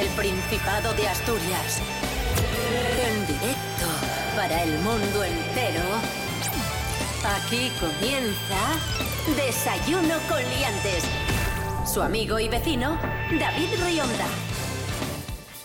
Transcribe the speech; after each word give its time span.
el 0.00 0.08
Principado 0.10 0.92
de 0.94 1.08
Asturias. 1.08 1.80
En 3.02 3.26
directo 3.26 3.86
para 4.36 4.62
el 4.62 4.78
mundo 4.78 5.24
entero. 5.24 5.82
Aquí 7.24 7.72
comienza 7.80 8.76
Desayuno 9.36 10.14
con 10.28 10.38
Liantes. 10.38 11.04
Su 11.92 12.00
amigo 12.00 12.38
y 12.38 12.48
vecino, 12.48 12.96
David 13.40 13.68
Rionda. 13.84 14.26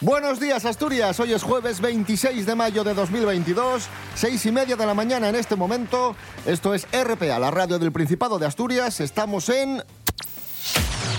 Buenos 0.02 0.40
días, 0.40 0.66
Asturias. 0.66 1.20
Hoy 1.20 1.34
es 1.34 1.44
jueves 1.44 1.80
26 1.80 2.46
de 2.46 2.56
mayo 2.56 2.84
de 2.84 2.94
2022, 2.94 3.88
seis 4.16 4.46
y 4.48 4.52
media 4.52 4.76
de 4.76 4.86
la 4.86 4.96
mañana 4.96 5.30
en 5.30 5.36
este 5.36 5.56
momento. 5.56 6.16
Esto 6.46 6.74
es 6.74 6.88
RPA, 6.92 7.38
la 7.40 7.52
radio 7.52 7.78
del 7.78 7.92
Principado 7.92 8.40
de 8.40 8.48
Asturias. 8.48 9.00
Estamos 9.00 9.48
en 9.50 9.84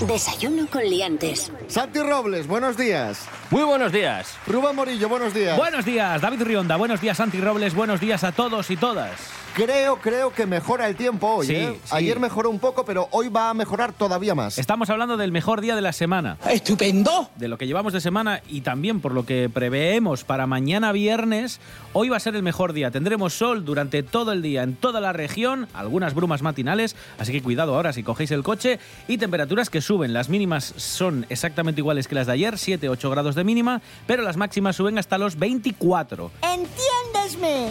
Desayuno 0.01 0.66
con 0.71 0.83
Liantes. 0.83 1.51
Santi 1.69 2.01
Robles. 2.01 2.47
Buenos 2.47 2.77
días. 2.77 3.27
Muy 3.51 3.62
buenos 3.62 3.93
días. 3.93 4.37
Rubén 4.47 4.75
Morillo. 4.75 5.09
Buenos 5.09 5.33
días. 5.33 5.57
Buenos 5.57 5.84
días, 5.84 6.20
David 6.20 6.43
Rionda. 6.43 6.77
Buenos 6.77 7.01
días, 7.01 7.17
Santi 7.17 7.41
Robles. 7.41 7.75
Buenos 7.75 8.01
días 8.01 8.25
a 8.25 8.33
todos 8.33 8.70
y 8.70 8.77
todas. 8.77 9.44
Creo, 9.55 9.99
creo 10.01 10.33
que 10.33 10.47
mejora 10.47 10.89
el 10.89 10.97
tiempo 10.97 11.29
hoy. 11.29 11.47
Sí, 11.47 11.55
¿eh? 11.55 11.79
sí. 11.85 11.91
Ayer 11.93 12.19
mejoró 12.19 12.51
un 12.51 12.59
poco, 12.59 12.85
pero 12.85 13.07
hoy 13.12 13.29
va 13.29 13.51
a 13.51 13.55
mejorar 13.55 13.93
todavía 13.93 14.35
más. 14.35 14.59
Estamos 14.59 14.91
hablando 14.91 15.17
del 15.17 15.31
mejor 15.31 15.61
día 15.61 15.77
de 15.77 15.81
la 15.81 15.93
semana, 15.93 16.39
¡Estupendo! 16.51 17.31
de 17.37 17.47
lo 17.47 17.57
que 17.57 17.69
llevamos 17.69 17.93
de 17.93 18.01
semana 18.01 18.43
y 18.48 18.62
también 18.62 19.01
por 19.01 19.12
lo 19.12 19.25
que 19.25 19.48
preveemos 19.48 20.25
para 20.25 20.48
mañana 20.48 20.91
viernes. 20.91 21.61
Hoy 21.93 22.09
va 22.09 22.17
a 22.17 22.20
ser 22.20 22.34
el 22.34 22.43
mejor 22.43 22.73
día. 22.73 22.91
Tendremos 22.91 23.34
sol 23.34 23.65
durante 23.65 24.03
todo 24.03 24.33
el 24.33 24.43
día 24.43 24.65
en 24.65 24.75
toda 24.75 25.01
la 25.01 25.12
región, 25.12 25.69
algunas 25.73 26.15
brumas 26.15 26.43
matinales, 26.43 26.97
así 27.19 27.31
que 27.31 27.41
cuidado 27.41 27.77
ahora 27.77 27.93
si 27.93 28.03
cogéis 28.03 28.33
el 28.33 28.43
coche 28.43 28.81
y 29.06 29.19
temperaturas 29.19 29.71
que 29.71 29.81
suben. 29.81 30.12
Las 30.12 30.28
mínimas 30.28 30.75
son 30.77 31.27
exactamente 31.28 31.81
iguales 31.81 32.09
que 32.09 32.17
las 32.17 32.27
de 32.27 32.33
ayer, 32.33 32.55
7-8 32.55 33.09
grados 33.09 33.37
de 33.37 33.45
mínima, 33.45 33.83
pero 34.09 34.25
las 34.25 34.37
máximas 34.37 34.75
suben 34.75 34.98
hasta 34.98 35.17
los 35.17 35.39
24. 35.39 36.33
Entiéndesme. 36.43 37.69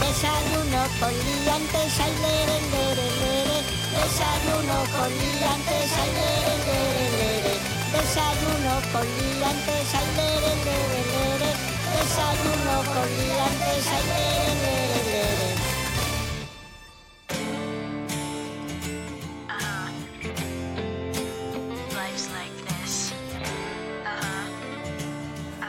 Desayuno 0.00 0.82
con 1.00 1.25
liantes, 1.26 2.00
ay, 2.04 2.14
lere, 2.24 2.56
lere, 2.72 3.06
lere. 3.20 3.58
Desayuno 3.96 4.78
con 4.94 5.10
liantes, 5.20 5.90
ay, 6.02 6.10
lere, 6.18 6.54
lere, 6.68 7.06
lere. 7.18 7.54
Desayuno 7.94 8.74
con 8.92 9.06
liantes, 9.18 9.88
ay, 10.00 10.08
lere, 10.18 10.52
lere, 10.66 11.00
lere. 11.12 11.50
Desayuno 11.94 12.74
con 12.92 13.08
liantes, 13.18 13.86
ay, 13.96 14.04
lere, 14.10 14.52
lere, 14.64 14.95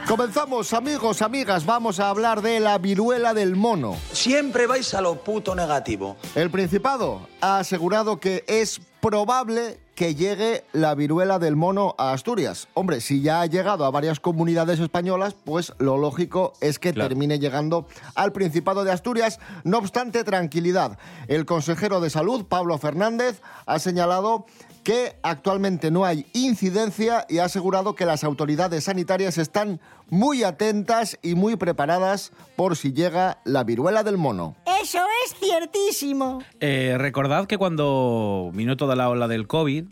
Comenzamos, 0.08 0.72
amigos, 0.72 1.20
amigas. 1.20 1.66
Vamos 1.66 2.00
a 2.00 2.08
hablar 2.08 2.40
de 2.40 2.60
la 2.60 2.78
viruela 2.78 3.34
del 3.34 3.56
mono. 3.56 3.94
Siempre 4.12 4.66
vais 4.66 4.94
a 4.94 5.02
lo 5.02 5.16
puto 5.22 5.54
negativo. 5.54 6.16
El 6.34 6.50
Principado 6.50 7.28
ha 7.42 7.58
asegurado 7.58 8.18
que 8.18 8.42
es 8.48 8.80
probable 9.02 9.78
que 9.94 10.14
llegue 10.14 10.64
la 10.72 10.94
viruela 10.94 11.38
del 11.38 11.56
mono 11.56 11.94
a 11.98 12.12
Asturias. 12.12 12.68
Hombre, 12.72 13.00
si 13.00 13.20
ya 13.20 13.42
ha 13.42 13.46
llegado 13.46 13.84
a 13.84 13.90
varias 13.90 14.18
comunidades 14.18 14.78
españolas, 14.80 15.34
pues 15.44 15.74
lo 15.78 15.98
lógico 15.98 16.52
es 16.60 16.78
que 16.78 16.92
Claro. 16.94 17.08
termine 17.08 17.38
llegando 17.38 17.86
al 18.14 18.32
Principado 18.32 18.84
de 18.84 18.92
Asturias. 18.92 19.40
No 19.64 19.78
obstante, 19.78 20.24
tranquilidad. 20.24 20.98
El 21.26 21.44
consejero 21.44 22.00
de 22.00 22.10
Salud, 22.10 22.46
Pablo 22.46 22.78
Fernández, 22.78 23.42
ha 23.66 23.78
señalado 23.78 24.46
que 24.88 25.16
actualmente 25.22 25.90
no 25.90 26.06
hay 26.06 26.24
incidencia 26.32 27.26
y 27.28 27.40
ha 27.40 27.44
asegurado 27.44 27.94
que 27.94 28.06
las 28.06 28.24
autoridades 28.24 28.84
sanitarias 28.84 29.36
están 29.36 29.80
muy 30.08 30.44
atentas 30.44 31.18
y 31.20 31.34
muy 31.34 31.56
preparadas 31.56 32.32
por 32.56 32.74
si 32.74 32.94
llega 32.94 33.36
la 33.44 33.64
viruela 33.64 34.02
del 34.02 34.16
mono. 34.16 34.56
Eso 34.82 35.00
es 35.26 35.34
ciertísimo. 35.38 36.42
Eh, 36.60 36.94
recordad 36.96 37.46
que 37.46 37.58
cuando 37.58 38.50
vino 38.54 38.78
toda 38.78 38.96
la 38.96 39.10
ola 39.10 39.28
del 39.28 39.46
COVID, 39.46 39.84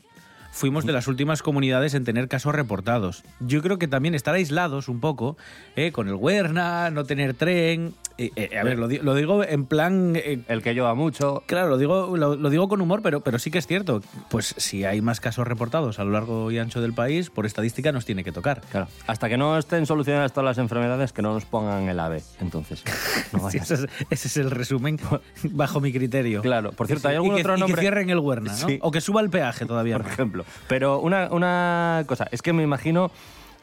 fuimos 0.51 0.87
de 0.87 0.95
las 0.95 1.09
últimas 1.09 1.43
comunidades 1.43 1.93
en 1.93 2.05
tener 2.05 2.27
casos 2.27 2.55
reportados. 2.55 3.23
Yo 3.41 3.61
creo 3.61 3.79
que 3.79 3.89
también 3.89 4.15
estar 4.15 4.33
aislados 4.35 4.89
un 4.89 5.01
poco, 5.01 5.37
eh, 5.77 5.93
con 5.93 6.09
el 6.09 6.15
Huerna, 6.15 6.89
no 6.89 7.05
tener 7.05 7.35
tren. 7.35 7.93
Eh, 8.19 8.31
eh, 8.37 8.59
a 8.59 8.65
ver, 8.65 8.79
lo, 8.79 8.89
di- 8.89 8.99
lo 8.99 9.15
digo 9.15 9.45
en 9.45 9.67
plan. 9.67 10.15
eh, 10.17 10.41
El 10.49 10.63
que 10.63 10.75
lleva 10.75 10.95
mucho. 10.95 11.43
Claro, 11.47 11.69
lo 11.69 11.79
digo, 11.79 12.17
lo, 12.17 12.37
lo 12.37 12.51
digo 12.51 12.69
con 12.69 12.81
humor, 12.81 13.01
pero, 13.03 13.21
pero 13.21 13.39
sí 13.39 13.51
que 13.51 13.59
es 13.59 13.67
cierto. 13.67 14.03
Pues 14.31 14.55
si 14.57 14.85
hay 14.85 15.01
más 15.03 15.21
casos 15.21 15.47
reportados 15.47 15.99
a 15.99 16.05
lo 16.05 16.11
largo 16.13 16.51
y 16.51 16.59
ancho 16.59 16.81
del 16.81 16.93
país, 16.93 17.31
por 17.31 17.47
estadística 17.47 17.93
nos 17.93 18.05
tiene 18.05 18.25
que 18.25 18.33
tocar. 18.33 18.61
Claro. 18.71 18.89
Hasta 19.07 19.29
que 19.29 19.37
no 19.37 19.59
estén 19.59 19.87
solucionadas 19.87 20.33
todas 20.33 20.45
las 20.47 20.59
enfermedades, 20.59 21.13
que 21.13 21.23
no 21.23 21.35
nos 21.35 21.45
pongan 21.45 21.89
el 21.89 22.01
ave. 22.01 22.23
Entonces. 22.41 22.83
No 23.33 23.51
Sí, 23.51 23.59
ese, 23.59 23.75
es, 23.75 23.87
ese 24.11 24.29
es 24.29 24.37
el 24.37 24.51
resumen 24.51 24.99
bajo 25.51 25.81
mi 25.81 25.93
criterio. 25.93 26.41
Claro. 26.43 26.73
Por 26.73 26.87
cierto, 26.87 27.09
¿hay 27.09 27.15
Y 27.15 27.17
algún 27.17 27.35
que- 27.35 27.41
otro 27.43 27.57
y 27.57 27.61
nombre? 27.61 27.75
que 27.77 27.81
cierren 27.81 28.11
el 28.11 28.19
Huerna, 28.19 28.53
¿no? 28.53 28.69
Sí. 28.69 28.79
O 28.83 28.91
que 28.91 29.01
suba 29.01 29.21
el 29.21 29.31
peaje 29.31 29.67
todavía. 29.67 29.97
Por 29.99 30.07
ejemplo. 30.07 30.45
Pero 30.69 31.01
una, 31.01 31.29
una 31.31 32.05
cosa, 32.07 32.27
es 32.31 32.41
que 32.43 32.53
me 32.53 32.63
imagino. 32.63 33.11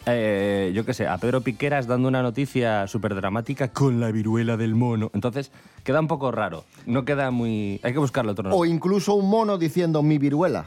Eh, 0.05 0.71
yo 0.73 0.85
qué 0.85 0.93
sé, 0.93 1.07
a 1.07 1.17
Pedro 1.17 1.41
Piqueras 1.41 1.87
dando 1.87 2.07
una 2.07 2.21
noticia 2.21 2.87
súper 2.87 3.15
dramática 3.15 3.69
con 3.69 3.99
la 3.99 4.11
viruela 4.11 4.57
del 4.57 4.75
mono. 4.75 5.11
Entonces, 5.13 5.51
queda 5.83 5.99
un 5.99 6.07
poco 6.07 6.31
raro. 6.31 6.65
No 6.85 7.05
queda 7.05 7.31
muy. 7.31 7.79
Hay 7.83 7.93
que 7.93 7.99
buscarle 7.99 8.31
otro 8.31 8.47
O 8.49 8.51
nombre. 8.51 8.69
incluso 8.69 9.13
un 9.15 9.29
mono 9.29 9.57
diciendo 9.57 10.03
mi 10.03 10.17
viruela. 10.17 10.65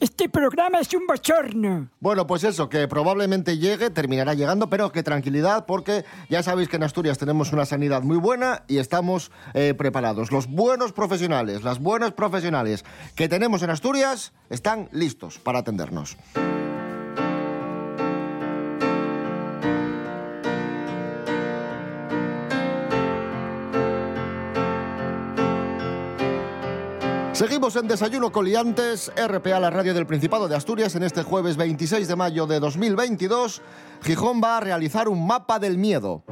Este 0.00 0.28
programa 0.28 0.80
es 0.80 0.92
un 0.92 1.06
bochorno. 1.06 1.88
Bueno, 2.00 2.26
pues 2.26 2.44
eso, 2.44 2.68
que 2.68 2.86
probablemente 2.88 3.56
llegue, 3.56 3.88
terminará 3.88 4.34
llegando, 4.34 4.68
pero 4.68 4.92
que 4.92 5.02
tranquilidad, 5.02 5.64
porque 5.64 6.04
ya 6.28 6.42
sabéis 6.42 6.68
que 6.68 6.76
en 6.76 6.82
Asturias 6.82 7.16
tenemos 7.16 7.52
una 7.52 7.64
sanidad 7.64 8.02
muy 8.02 8.18
buena 8.18 8.64
y 8.68 8.78
estamos 8.78 9.30
eh, 9.54 9.72
preparados. 9.72 10.30
Los 10.30 10.46
buenos 10.46 10.92
profesionales, 10.92 11.62
las 11.62 11.78
buenas 11.78 12.12
profesionales 12.12 12.84
que 13.14 13.28
tenemos 13.28 13.62
en 13.62 13.70
Asturias 13.70 14.32
están 14.50 14.90
listos 14.92 15.38
para 15.38 15.60
atendernos. 15.60 16.18
Seguimos 27.40 27.74
en 27.76 27.88
Desayuno 27.88 28.30
Coliantes, 28.32 29.10
RPA, 29.16 29.58
la 29.60 29.70
radio 29.70 29.94
del 29.94 30.04
Principado 30.04 30.46
de 30.46 30.54
Asturias, 30.54 30.94
en 30.94 31.04
este 31.04 31.22
jueves 31.22 31.56
26 31.56 32.06
de 32.06 32.14
mayo 32.14 32.46
de 32.46 32.60
2022. 32.60 33.62
Gijón 34.02 34.42
va 34.44 34.58
a 34.58 34.60
realizar 34.60 35.08
un 35.08 35.26
mapa 35.26 35.58
del 35.58 35.78
miedo. 35.78 36.22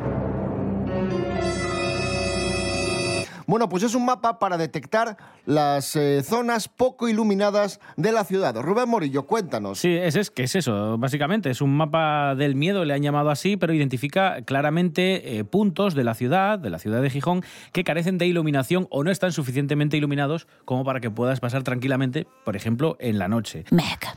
Bueno, 3.48 3.70
pues 3.70 3.82
es 3.82 3.94
un 3.94 4.04
mapa 4.04 4.38
para 4.38 4.58
detectar 4.58 5.16
las 5.46 5.96
eh, 5.96 6.22
zonas 6.22 6.68
poco 6.68 7.08
iluminadas 7.08 7.80
de 7.96 8.12
la 8.12 8.22
ciudad. 8.24 8.54
Rubén 8.60 8.90
Morillo, 8.90 9.22
cuéntanos. 9.22 9.78
Sí, 9.78 9.88
es, 9.88 10.16
es 10.16 10.30
que 10.30 10.42
es 10.42 10.54
eso, 10.54 10.98
básicamente. 10.98 11.48
Es 11.48 11.62
un 11.62 11.74
mapa 11.74 12.34
del 12.34 12.54
miedo, 12.56 12.84
le 12.84 12.92
han 12.92 13.00
llamado 13.00 13.30
así, 13.30 13.56
pero 13.56 13.72
identifica 13.72 14.42
claramente 14.42 15.38
eh, 15.38 15.44
puntos 15.44 15.94
de 15.94 16.04
la 16.04 16.12
ciudad, 16.12 16.58
de 16.58 16.68
la 16.68 16.78
ciudad 16.78 17.00
de 17.00 17.08
Gijón, 17.08 17.42
que 17.72 17.84
carecen 17.84 18.18
de 18.18 18.26
iluminación 18.26 18.86
o 18.90 19.02
no 19.02 19.10
están 19.10 19.32
suficientemente 19.32 19.96
iluminados 19.96 20.46
como 20.66 20.84
para 20.84 21.00
que 21.00 21.10
puedas 21.10 21.40
pasar 21.40 21.62
tranquilamente, 21.62 22.26
por 22.44 22.54
ejemplo, 22.54 22.98
en 23.00 23.18
la 23.18 23.28
noche. 23.28 23.64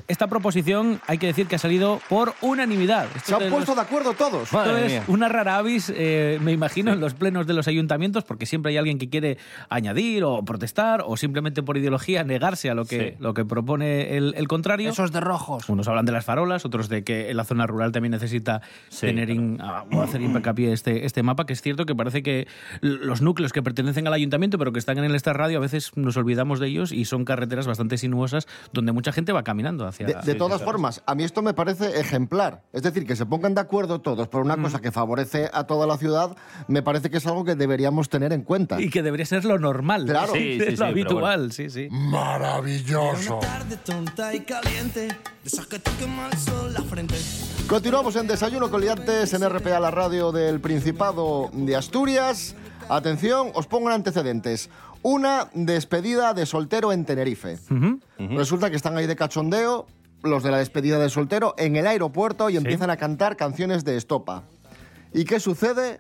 Esta 0.10 0.28
proposición 0.28 1.00
hay 1.08 1.20
que 1.20 1.28
decir 1.28 1.48
que 1.48 1.56
ha 1.56 1.60
salido 1.60 2.02
por 2.10 2.34
unanimidad. 2.42 3.06
Esto 3.16 3.38
Se 3.40 3.46
han 3.46 3.50
puesto 3.50 3.72
los- 3.72 3.76
de 3.78 3.82
acuerdo 3.82 4.12
todos. 4.14 4.44
Esto 4.44 4.58
Madre 4.58 4.86
es 4.88 4.92
mía. 4.92 5.04
una 5.08 5.30
rara 5.30 5.56
avis, 5.56 5.90
eh, 5.96 6.38
me 6.42 6.52
imagino, 6.52 6.92
en 6.92 7.00
los 7.00 7.14
plenos 7.14 7.48
de 7.48 7.54
los 7.54 7.70
ayuntamientos, 7.70 8.26
porque 8.26 8.46
siempre 8.46 8.72
hay 8.74 8.78
alguien 8.78 8.98
que 9.00 9.08
quiere 9.08 9.21
añadir 9.70 10.24
o 10.24 10.44
protestar 10.44 11.04
o 11.06 11.18
simplemente 11.18 11.64
por 11.64 11.78
ideología 11.78 12.24
negarse 12.24 12.70
a 12.70 12.74
lo 12.76 12.86
que, 12.86 13.12
Sí. 13.12 13.16
lo 13.20 13.34
que 13.34 13.46
propone 13.46 14.18
el, 14.18 14.34
el 14.38 14.48
contrario. 14.48 14.90
Esos 14.90 15.12
de 15.12 15.20
rojos. 15.20 15.70
Unos 15.70 15.88
hablan 15.88 16.06
de 16.06 16.12
las 16.12 16.26
farolas, 16.26 16.66
otros 16.66 16.90
de 16.90 17.04
que 17.04 17.34
la 17.34 17.44
zona 17.44 17.66
rural 17.68 17.92
también 17.92 18.12
necesita 18.12 18.62
Sí, 18.90 19.08
tener 19.08 19.30
in- 19.30 19.60
a- 19.62 19.84
o 19.92 20.02
hacer 20.02 20.22
hincapié 20.22 20.72
este, 20.74 21.06
este 21.06 21.24
mapa, 21.24 21.46
que 21.46 21.54
es 21.54 21.62
cierto 21.62 21.86
que 21.86 21.96
parece 21.96 22.22
que 22.24 22.48
los 22.82 23.22
núcleos 23.22 23.54
que 23.54 23.62
pertenecen 23.64 24.08
al 24.08 24.14
ayuntamiento, 24.14 24.58
pero 24.58 24.72
que 24.72 24.80
están 24.80 24.98
en 24.98 25.06
el 25.06 25.16
Star 25.16 25.38
Radio, 25.38 25.58
a 25.58 25.62
veces 25.62 25.92
nos 25.96 26.18
olvidamos 26.18 26.60
de 26.60 26.68
ellos 26.68 26.92
y 26.92 27.06
son 27.06 27.26
carreteras 27.26 27.68
bastante 27.68 27.98
sinuosas 27.98 28.48
donde 28.74 28.92
mucha 28.92 29.12
gente 29.12 29.32
va 29.32 29.44
caminando 29.44 29.86
hacia... 29.88 30.06
De, 30.08 30.16
de 30.24 30.36
todas 30.36 30.62
formas, 30.62 31.02
a 31.06 31.16
mí 31.16 31.24
esto 31.24 31.42
me 31.42 31.54
parece 31.54 32.00
ejemplar. 32.00 32.64
Es 32.74 32.84
decir, 32.84 33.06
que 33.06 33.16
se 33.16 33.26
pongan 33.26 33.56
de 33.56 33.62
acuerdo 33.62 34.02
todos 34.02 34.28
por 34.28 34.42
una 34.42 34.58
cosa 34.58 34.80
que 34.82 34.92
favorece 34.92 35.50
a 35.54 35.66
toda 35.66 35.88
la 35.88 35.98
ciudad, 35.98 36.36
me 36.68 36.82
parece 36.82 37.10
que 37.10 37.18
es 37.18 37.28
algo 37.28 37.44
que 37.44 37.56
deberíamos 37.56 38.10
tener 38.10 38.34
en 38.34 38.42
cuenta. 38.44 38.82
Y 38.82 38.90
que 38.90 39.02
debería 39.12 39.26
ser 39.26 39.44
lo 39.46 39.60
normal. 39.60 40.06
Claro. 40.06 40.32
Sí, 40.42 40.58
es 40.60 40.66
sí, 40.66 40.72
lo 40.72 40.78
sí, 40.78 40.84
habitual, 40.84 41.40
bueno. 41.40 41.54
sí, 41.54 41.70
sí. 41.70 41.88
Maravilloso. 41.92 43.40
Continuamos 47.68 48.16
en 48.16 48.28
Desayuno 48.28 48.72
Coliantes 48.72 49.34
en 49.34 49.50
RPA, 49.50 49.80
la 49.80 49.92
radio 49.92 50.32
del 50.32 50.62
Principado 50.62 51.50
de 51.54 51.76
Asturias. 51.76 52.56
Atención, 52.90 53.52
os 53.54 53.68
pongo 53.68 53.90
en 53.90 53.96
antecedentes. 53.96 54.70
Una 55.02 55.50
despedida 55.54 56.34
de 56.34 56.46
soltero 56.46 56.94
en 56.94 57.04
Tenerife. 57.06 57.58
Resulta 58.18 58.70
que 58.70 58.78
están 58.78 58.96
ahí 58.96 59.08
de 59.08 59.16
cachondeo 59.16 59.88
los 60.24 60.44
de 60.44 60.52
la 60.52 60.58
despedida 60.58 61.00
de 61.00 61.10
soltero, 61.10 61.56
en 61.58 61.76
el 61.76 61.88
aeropuerto 61.88 62.50
y 62.50 62.58
empiezan 62.58 62.90
a 62.90 62.98
cantar 62.98 63.38
canciones 63.38 63.84
de 63.84 63.98
Estopa. 63.98 64.44
¿Y 65.14 65.26
qué 65.26 65.40
sucede? 65.40 66.00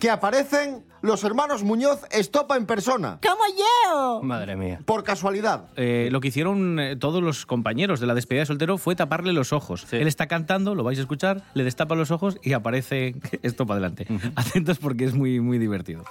Que 0.00 0.08
aparecen 0.10 0.82
los 1.02 1.22
hermanos 1.24 1.62
Muñoz 1.62 2.00
Estopa 2.10 2.56
en 2.56 2.64
persona, 2.66 3.18
¡Como 3.22 3.42
yo! 3.56 4.22
Madre 4.22 4.56
mía. 4.56 4.80
por 4.86 5.04
casualidad. 5.04 5.66
Eh, 5.76 6.08
lo 6.10 6.20
que 6.20 6.28
hicieron 6.28 6.80
eh, 6.80 6.96
todos 6.96 7.22
los 7.22 7.44
compañeros 7.46 8.00
de 8.00 8.06
la 8.06 8.14
despedida 8.14 8.40
de 8.40 8.46
soltero 8.46 8.78
fue 8.78 8.96
taparle 8.96 9.32
los 9.34 9.52
ojos. 9.52 9.86
Sí. 9.88 9.96
Él 9.96 10.08
está 10.08 10.26
cantando, 10.26 10.74
lo 10.74 10.84
vais 10.84 10.98
a 10.98 11.02
escuchar, 11.02 11.42
le 11.54 11.64
destapa 11.64 11.94
los 11.94 12.10
ojos 12.10 12.38
y 12.42 12.54
aparece 12.54 13.14
esto 13.42 13.66
para 13.66 13.78
adelante. 13.78 14.06
Atentos 14.36 14.78
porque 14.78 15.04
es 15.04 15.14
muy, 15.14 15.40
muy 15.40 15.58
divertido. 15.58 16.02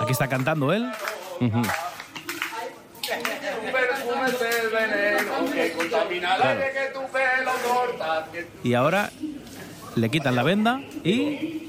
Aquí 0.00 0.12
está 0.12 0.28
cantando 0.28 0.72
él. 0.72 0.90
Y 8.62 8.74
ahora 8.74 9.10
le 9.94 10.10
quitan 10.10 10.34
la 10.34 10.42
venda 10.42 10.80
y 11.04 11.67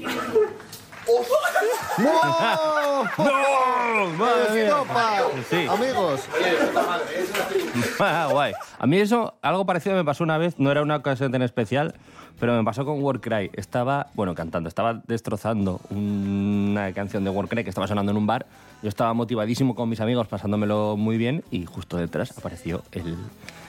¡Wow! 2.02 3.04
¡No! 3.18 4.10
¡Madre 4.18 4.52
mía! 4.54 4.62
Estopa! 4.68 5.18
Sí. 5.48 5.66
Amigos, 5.68 6.20
Ah, 8.00 8.28
Guay. 8.30 8.52
A 8.78 8.86
mí 8.86 8.98
eso, 8.98 9.34
algo 9.42 9.66
parecido 9.66 9.96
me 9.96 10.04
pasó 10.04 10.24
una 10.24 10.38
vez, 10.38 10.58
no 10.58 10.70
era 10.70 10.82
una 10.82 10.96
ocasión 10.96 11.30
tan 11.32 11.42
especial, 11.42 11.94
pero 12.38 12.54
me 12.56 12.64
pasó 12.64 12.84
con 12.84 13.02
Warcry. 13.02 13.50
Estaba, 13.54 14.08
bueno, 14.14 14.34
cantando, 14.34 14.68
estaba 14.68 15.02
destrozando 15.06 15.80
una 15.90 16.92
canción 16.92 17.24
de 17.24 17.30
Warcry 17.30 17.64
que 17.64 17.70
estaba 17.70 17.86
sonando 17.86 18.12
en 18.12 18.18
un 18.18 18.26
bar. 18.26 18.46
Yo 18.82 18.88
estaba 18.88 19.12
motivadísimo 19.12 19.74
con 19.74 19.88
mis 19.88 20.00
amigos, 20.00 20.26
pasándomelo 20.28 20.96
muy 20.96 21.18
bien, 21.18 21.44
y 21.50 21.66
justo 21.66 21.96
detrás 21.98 22.36
apareció 22.36 22.82
el, 22.92 23.16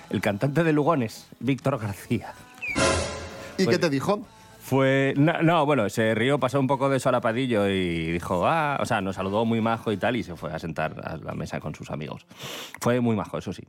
el 0.10 0.22
cantante 0.22 0.63
de 0.63 0.72
Lugones, 0.74 1.27
Víctor 1.39 1.77
García. 1.80 2.34
¿y 3.57 3.68
qué 3.68 3.77
te 3.77 3.89
dijo? 3.89 4.22
Fue. 4.71 5.13
No, 5.18 5.41
no, 5.41 5.65
bueno, 5.65 5.89
se 5.89 6.15
rió, 6.15 6.39
pasó 6.39 6.57
un 6.57 6.68
poco 6.68 6.88
de 6.88 6.97
solapadillo 7.01 7.68
y 7.68 8.09
dijo, 8.09 8.47
ah, 8.47 8.77
o 8.79 8.85
sea, 8.85 9.01
nos 9.01 9.18
saludó 9.18 9.44
muy 9.44 9.59
majo 9.59 9.91
y 9.91 9.97
tal, 9.97 10.15
y 10.15 10.23
se 10.23 10.38
fue 10.38 10.53
a 10.53 10.59
sentar 10.59 10.95
a 11.03 11.18
la 11.18 11.33
mesa 11.33 11.59
con 11.59 11.75
sus 11.75 11.91
amigos. 11.91 12.25
Fue 12.79 13.01
muy 13.01 13.18
majo, 13.18 13.38
eso 13.38 13.51
sí. 13.51 13.63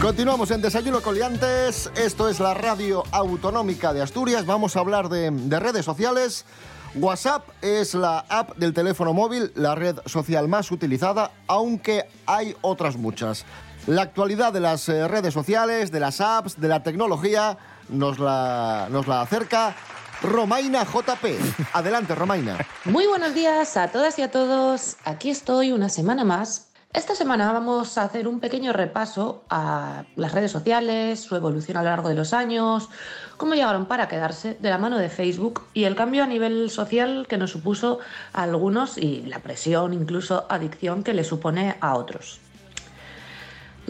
Continuamos 0.00 0.52
en 0.52 0.62
Desayuno 0.62 1.00
Coliantes. 1.00 1.90
Esto 1.96 2.28
es 2.28 2.38
la 2.38 2.54
radio 2.54 3.02
autonómica 3.10 3.92
de 3.92 4.02
Asturias. 4.02 4.46
Vamos 4.46 4.76
a 4.76 4.80
hablar 4.80 5.08
de, 5.08 5.32
de 5.32 5.58
redes 5.58 5.84
sociales. 5.84 6.46
WhatsApp 6.94 7.48
es 7.60 7.94
la 7.94 8.24
app 8.28 8.56
del 8.56 8.72
teléfono 8.72 9.12
móvil, 9.12 9.50
la 9.56 9.74
red 9.74 9.96
social 10.06 10.46
más 10.46 10.70
utilizada, 10.70 11.32
aunque 11.48 12.04
hay 12.26 12.54
otras 12.62 12.96
muchas. 12.96 13.44
La 13.86 14.02
actualidad 14.02 14.52
de 14.52 14.60
las 14.60 14.88
eh, 14.88 15.08
redes 15.08 15.32
sociales, 15.32 15.90
de 15.90 16.00
las 16.00 16.20
apps, 16.20 16.60
de 16.60 16.68
la 16.68 16.82
tecnología, 16.82 17.56
nos 17.88 18.18
la, 18.18 18.88
nos 18.90 19.08
la 19.08 19.22
acerca 19.22 19.74
Romaina 20.22 20.84
JP. 20.84 21.24
Adelante, 21.72 22.14
Romaina. 22.14 22.58
Muy 22.84 23.06
buenos 23.06 23.34
días 23.34 23.76
a 23.78 23.88
todas 23.88 24.18
y 24.18 24.22
a 24.22 24.30
todos. 24.30 24.96
Aquí 25.04 25.30
estoy 25.30 25.72
una 25.72 25.88
semana 25.88 26.24
más. 26.24 26.68
Esta 26.92 27.14
semana 27.14 27.52
vamos 27.52 27.96
a 27.96 28.02
hacer 28.02 28.28
un 28.28 28.40
pequeño 28.40 28.72
repaso 28.72 29.44
a 29.48 30.04
las 30.16 30.32
redes 30.32 30.50
sociales, 30.50 31.20
su 31.20 31.36
evolución 31.36 31.76
a 31.76 31.82
lo 31.82 31.88
largo 31.88 32.08
de 32.08 32.16
los 32.16 32.34
años, 32.34 32.88
cómo 33.36 33.54
llegaron 33.54 33.86
para 33.86 34.08
quedarse 34.08 34.58
de 34.60 34.70
la 34.70 34.76
mano 34.76 34.98
de 34.98 35.08
Facebook 35.08 35.62
y 35.72 35.84
el 35.84 35.94
cambio 35.94 36.24
a 36.24 36.26
nivel 36.26 36.68
social 36.68 37.26
que 37.28 37.38
nos 37.38 37.52
supuso 37.52 38.00
a 38.32 38.42
algunos 38.42 38.98
y 38.98 39.22
la 39.22 39.38
presión, 39.38 39.94
incluso 39.94 40.46
adicción 40.50 41.04
que 41.04 41.14
le 41.14 41.22
supone 41.22 41.76
a 41.80 41.94
otros. 41.94 42.40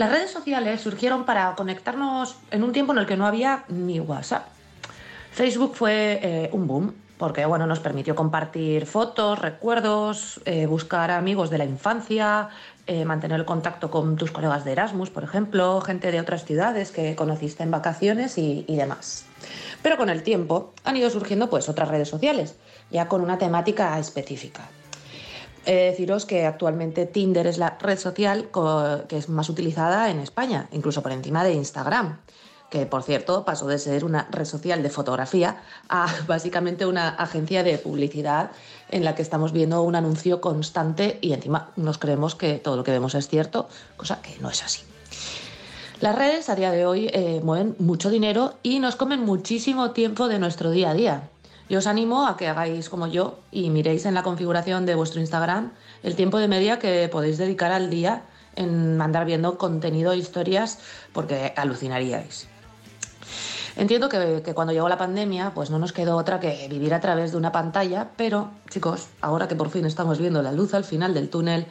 Las 0.00 0.12
redes 0.12 0.30
sociales 0.30 0.80
surgieron 0.80 1.26
para 1.26 1.54
conectarnos 1.56 2.38
en 2.50 2.64
un 2.64 2.72
tiempo 2.72 2.94
en 2.94 3.00
el 3.00 3.06
que 3.06 3.18
no 3.18 3.26
había 3.26 3.64
ni 3.68 4.00
WhatsApp. 4.00 4.46
Facebook 5.30 5.74
fue 5.74 6.18
eh, 6.22 6.48
un 6.54 6.66
boom 6.66 6.94
porque 7.18 7.44
bueno, 7.44 7.66
nos 7.66 7.80
permitió 7.80 8.16
compartir 8.16 8.86
fotos, 8.86 9.38
recuerdos, 9.38 10.40
eh, 10.46 10.64
buscar 10.64 11.10
amigos 11.10 11.50
de 11.50 11.58
la 11.58 11.66
infancia, 11.66 12.48
eh, 12.86 13.04
mantener 13.04 13.40
el 13.40 13.44
contacto 13.44 13.90
con 13.90 14.16
tus 14.16 14.30
colegas 14.30 14.64
de 14.64 14.72
Erasmus, 14.72 15.10
por 15.10 15.22
ejemplo, 15.22 15.82
gente 15.82 16.10
de 16.10 16.18
otras 16.18 16.46
ciudades 16.46 16.92
que 16.92 17.14
conociste 17.14 17.62
en 17.62 17.70
vacaciones 17.70 18.38
y, 18.38 18.64
y 18.66 18.76
demás. 18.76 19.26
Pero 19.82 19.98
con 19.98 20.08
el 20.08 20.22
tiempo 20.22 20.72
han 20.82 20.96
ido 20.96 21.10
surgiendo 21.10 21.50
pues 21.50 21.68
otras 21.68 21.90
redes 21.90 22.08
sociales, 22.08 22.56
ya 22.90 23.06
con 23.06 23.20
una 23.20 23.36
temática 23.36 23.98
específica. 23.98 24.62
De 25.70 25.76
deciros 25.84 26.26
que 26.26 26.46
actualmente 26.46 27.06
Tinder 27.06 27.46
es 27.46 27.56
la 27.56 27.78
red 27.78 27.96
social 27.96 28.48
que 29.06 29.16
es 29.16 29.28
más 29.28 29.48
utilizada 29.48 30.10
en 30.10 30.18
España, 30.18 30.68
incluso 30.72 31.00
por 31.00 31.12
encima 31.12 31.44
de 31.44 31.52
Instagram, 31.52 32.18
que 32.70 32.86
por 32.86 33.04
cierto 33.04 33.44
pasó 33.44 33.68
de 33.68 33.78
ser 33.78 34.04
una 34.04 34.26
red 34.32 34.46
social 34.46 34.82
de 34.82 34.90
fotografía 34.90 35.62
a 35.88 36.12
básicamente 36.26 36.86
una 36.86 37.10
agencia 37.10 37.62
de 37.62 37.78
publicidad 37.78 38.50
en 38.88 39.04
la 39.04 39.14
que 39.14 39.22
estamos 39.22 39.52
viendo 39.52 39.80
un 39.82 39.94
anuncio 39.94 40.40
constante 40.40 41.18
y 41.20 41.34
encima 41.34 41.70
nos 41.76 41.98
creemos 41.98 42.34
que 42.34 42.54
todo 42.54 42.74
lo 42.74 42.82
que 42.82 42.90
vemos 42.90 43.14
es 43.14 43.28
cierto, 43.28 43.68
cosa 43.96 44.20
que 44.22 44.36
no 44.40 44.50
es 44.50 44.64
así. 44.64 44.82
Las 46.00 46.16
redes 46.16 46.48
a 46.48 46.56
día 46.56 46.72
de 46.72 46.84
hoy 46.84 47.10
eh, 47.12 47.40
mueven 47.44 47.76
mucho 47.78 48.10
dinero 48.10 48.54
y 48.64 48.80
nos 48.80 48.96
comen 48.96 49.20
muchísimo 49.20 49.92
tiempo 49.92 50.26
de 50.26 50.40
nuestro 50.40 50.72
día 50.72 50.90
a 50.90 50.94
día. 50.94 51.30
Yo 51.70 51.78
os 51.78 51.86
animo 51.86 52.26
a 52.26 52.36
que 52.36 52.48
hagáis 52.48 52.90
como 52.90 53.06
yo 53.06 53.38
y 53.52 53.70
miréis 53.70 54.04
en 54.04 54.14
la 54.14 54.24
configuración 54.24 54.86
de 54.86 54.96
vuestro 54.96 55.20
Instagram 55.20 55.70
el 56.02 56.16
tiempo 56.16 56.40
de 56.40 56.48
media 56.48 56.80
que 56.80 57.08
podéis 57.08 57.38
dedicar 57.38 57.70
al 57.70 57.90
día 57.90 58.24
en 58.56 59.00
andar 59.00 59.24
viendo 59.24 59.56
contenido 59.56 60.10
e 60.10 60.18
historias 60.18 60.80
porque 61.14 61.54
alucinaríais. 61.54 62.48
Entiendo 63.76 64.08
que, 64.08 64.42
cuando 64.52 64.72
llegó 64.72 64.88
la 64.88 64.98
pandemia, 64.98 65.52
pues 65.54 65.70
no 65.70 65.78
nos 65.78 65.92
quedó 65.92 66.16
otra 66.16 66.40
que 66.40 66.66
vivir 66.68 66.92
a 66.92 66.98
través 66.98 67.30
de 67.30 67.36
una 67.36 67.52
pantalla, 67.52 68.10
pero 68.16 68.50
chicos, 68.68 69.06
ahora 69.20 69.46
que 69.46 69.54
por 69.54 69.70
fin 69.70 69.86
estamos 69.86 70.18
viendo 70.18 70.42
la 70.42 70.50
luz 70.50 70.74
al 70.74 70.82
final 70.82 71.14
del 71.14 71.30
túnel, 71.30 71.66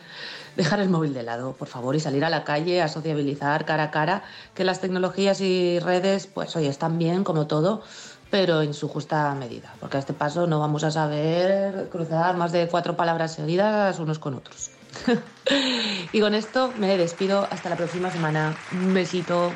dejar 0.55 0.79
el 0.79 0.87
móvil 0.87 1.13
de 1.13 1.23
lado, 1.23 1.53
por 1.59 1.67
favor, 1.67 1.93
y 1.97 1.99
salir 1.99 2.23
a 2.23 2.29
la 2.29 2.45
calle 2.45 2.81
a 2.81 2.87
sociabilizar 2.87 3.65
cara 3.65 3.83
a 3.83 3.91
cara, 3.91 4.23
que 4.53 4.63
las 4.63 4.79
tecnologías 4.79 5.41
y 5.41 5.77
redes, 5.79 6.25
pues 6.25 6.55
oye, 6.55 6.69
están 6.69 6.97
bien 6.97 7.25
como 7.25 7.47
todo, 7.47 7.83
pero 8.29 8.61
en 8.61 8.73
su 8.73 8.87
justa 8.87 9.33
medida, 9.35 9.73
porque 9.79 9.97
a 9.97 9.99
este 9.99 10.13
paso 10.13 10.47
no 10.47 10.59
vamos 10.59 10.83
a 10.83 10.91
saber 10.91 11.89
cruzar 11.91 12.37
más 12.37 12.51
de 12.51 12.67
cuatro 12.67 12.95
palabras 12.95 13.33
seguidas 13.33 13.99
unos 13.99 14.19
con 14.19 14.35
otros. 14.35 14.71
y 16.11 16.19
con 16.19 16.33
esto 16.33 16.73
me 16.77 16.97
despido 16.97 17.47
hasta 17.49 17.69
la 17.69 17.75
próxima 17.75 18.11
semana. 18.11 18.55
Un 18.71 18.93
besito. 18.93 19.51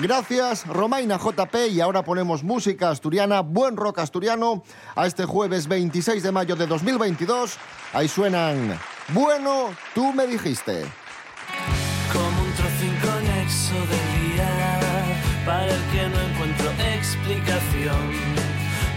Gracias, 0.00 0.66
Romaina 0.66 1.18
JP. 1.18 1.54
Y 1.70 1.80
ahora 1.80 2.02
ponemos 2.02 2.42
música 2.42 2.90
asturiana, 2.90 3.40
buen 3.40 3.76
rock 3.76 3.98
asturiano, 3.98 4.62
a 4.94 5.06
este 5.06 5.26
jueves 5.26 5.68
26 5.68 6.22
de 6.22 6.32
mayo 6.32 6.56
de 6.56 6.66
2022. 6.66 7.56
Ahí 7.92 8.08
suenan 8.08 8.78
Bueno, 9.08 9.70
tú 9.94 10.12
me 10.12 10.26
dijiste. 10.26 10.84
Como 12.12 12.42
un 12.42 12.52
trozo 12.52 12.84
inconexo 12.84 13.74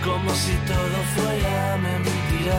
Como 0.03 0.33
si 0.33 0.53
todo 0.67 0.97
fuera 1.15 1.77
mentira, 1.77 2.55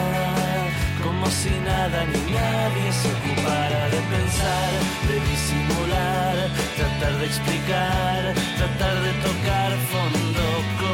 como 1.03 1.26
si 1.31 1.50
nada 1.65 2.05
ni 2.05 2.33
nadie 2.33 2.93
se 2.93 3.09
ocupara 3.09 3.88
de 3.88 4.00
pensar, 4.15 4.73
de 5.09 5.21
disimular, 5.31 6.37
tratar 6.76 7.19
de 7.19 7.26
explicar, 7.26 8.35
tratar 8.59 9.03
de 9.03 9.12
tocar 9.23 9.71
fondo 9.91 10.86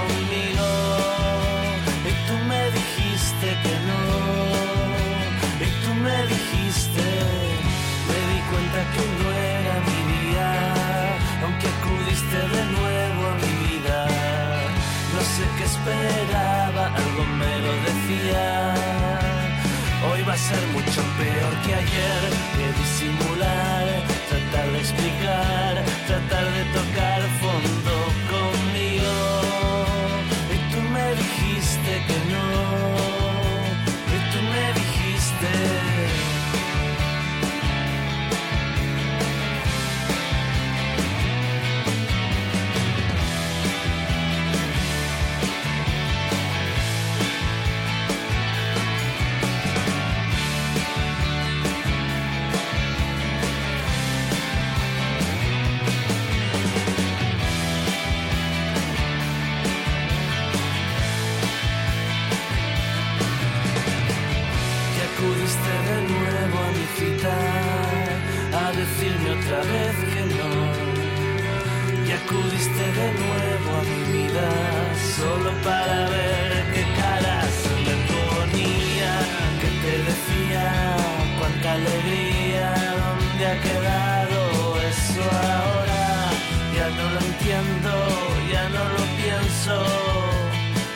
otra 69.52 69.60
vez 69.72 69.96
que 70.12 70.22
no. 70.38 70.50
Y 72.06 72.10
acudiste 72.10 72.84
de 73.00 73.08
nuevo 73.22 73.68
a 73.78 73.82
mi 73.90 74.02
vida 74.12 74.48
solo 75.16 75.50
para 75.62 76.08
ver 76.08 76.50
qué 76.74 76.84
cara 77.00 77.36
se 77.62 77.72
me 77.86 77.94
ponía, 78.12 79.12
que 79.60 79.68
te 79.82 79.94
decía 80.08 80.64
cuánta 81.38 81.72
alegría, 81.72 82.68
dónde 83.02 83.46
ha 83.46 83.56
quedado 83.68 84.38
eso 84.92 85.22
ahora. 85.58 86.04
Ya 86.76 86.86
no 86.98 87.04
lo 87.14 87.20
entiendo, 87.30 87.92
ya 88.52 88.64
no 88.76 88.82
lo 88.96 89.02
pienso. 89.20 89.74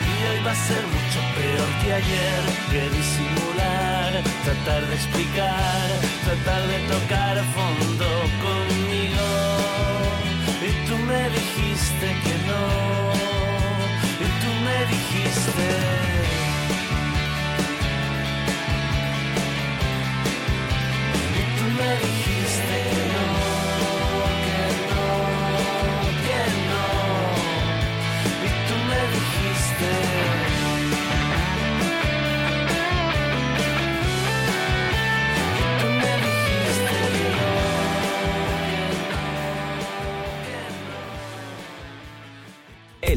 Y 0.09 0.13
hoy 0.27 0.39
va 0.45 0.51
a 0.51 0.55
ser 0.67 0.83
mucho 0.95 1.19
peor 1.37 1.69
que 1.81 1.89
ayer, 1.93 2.41
que 2.71 2.81
disimular, 2.97 3.56
tratar 4.13 4.87
de 4.87 4.95
explicar, 4.95 5.87
tratar 6.25 6.67
de 6.67 6.79
tocar 6.93 7.37
fondo 7.55 8.07
conmigo. 8.45 9.27
Y 10.67 10.87
tú 10.87 10.97
me 10.97 11.29
dijiste 11.29 12.07
que 12.23 12.33
no, 12.47 12.63
y 14.23 14.27
tú 14.41 14.49
me 14.65 14.77
dijiste. 14.93 15.96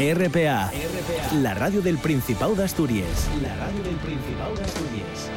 RPA. 0.00 0.72
La 1.42 1.52
radio 1.52 1.82
del 1.82 1.98
Principado 1.98 2.54
de 2.54 2.64
Asturias. 2.64 3.28
La 3.42 3.54
radio 3.56 3.82
del 3.82 3.96
Principado 3.96 4.54
de 4.56 4.64
Asturias. 4.64 5.30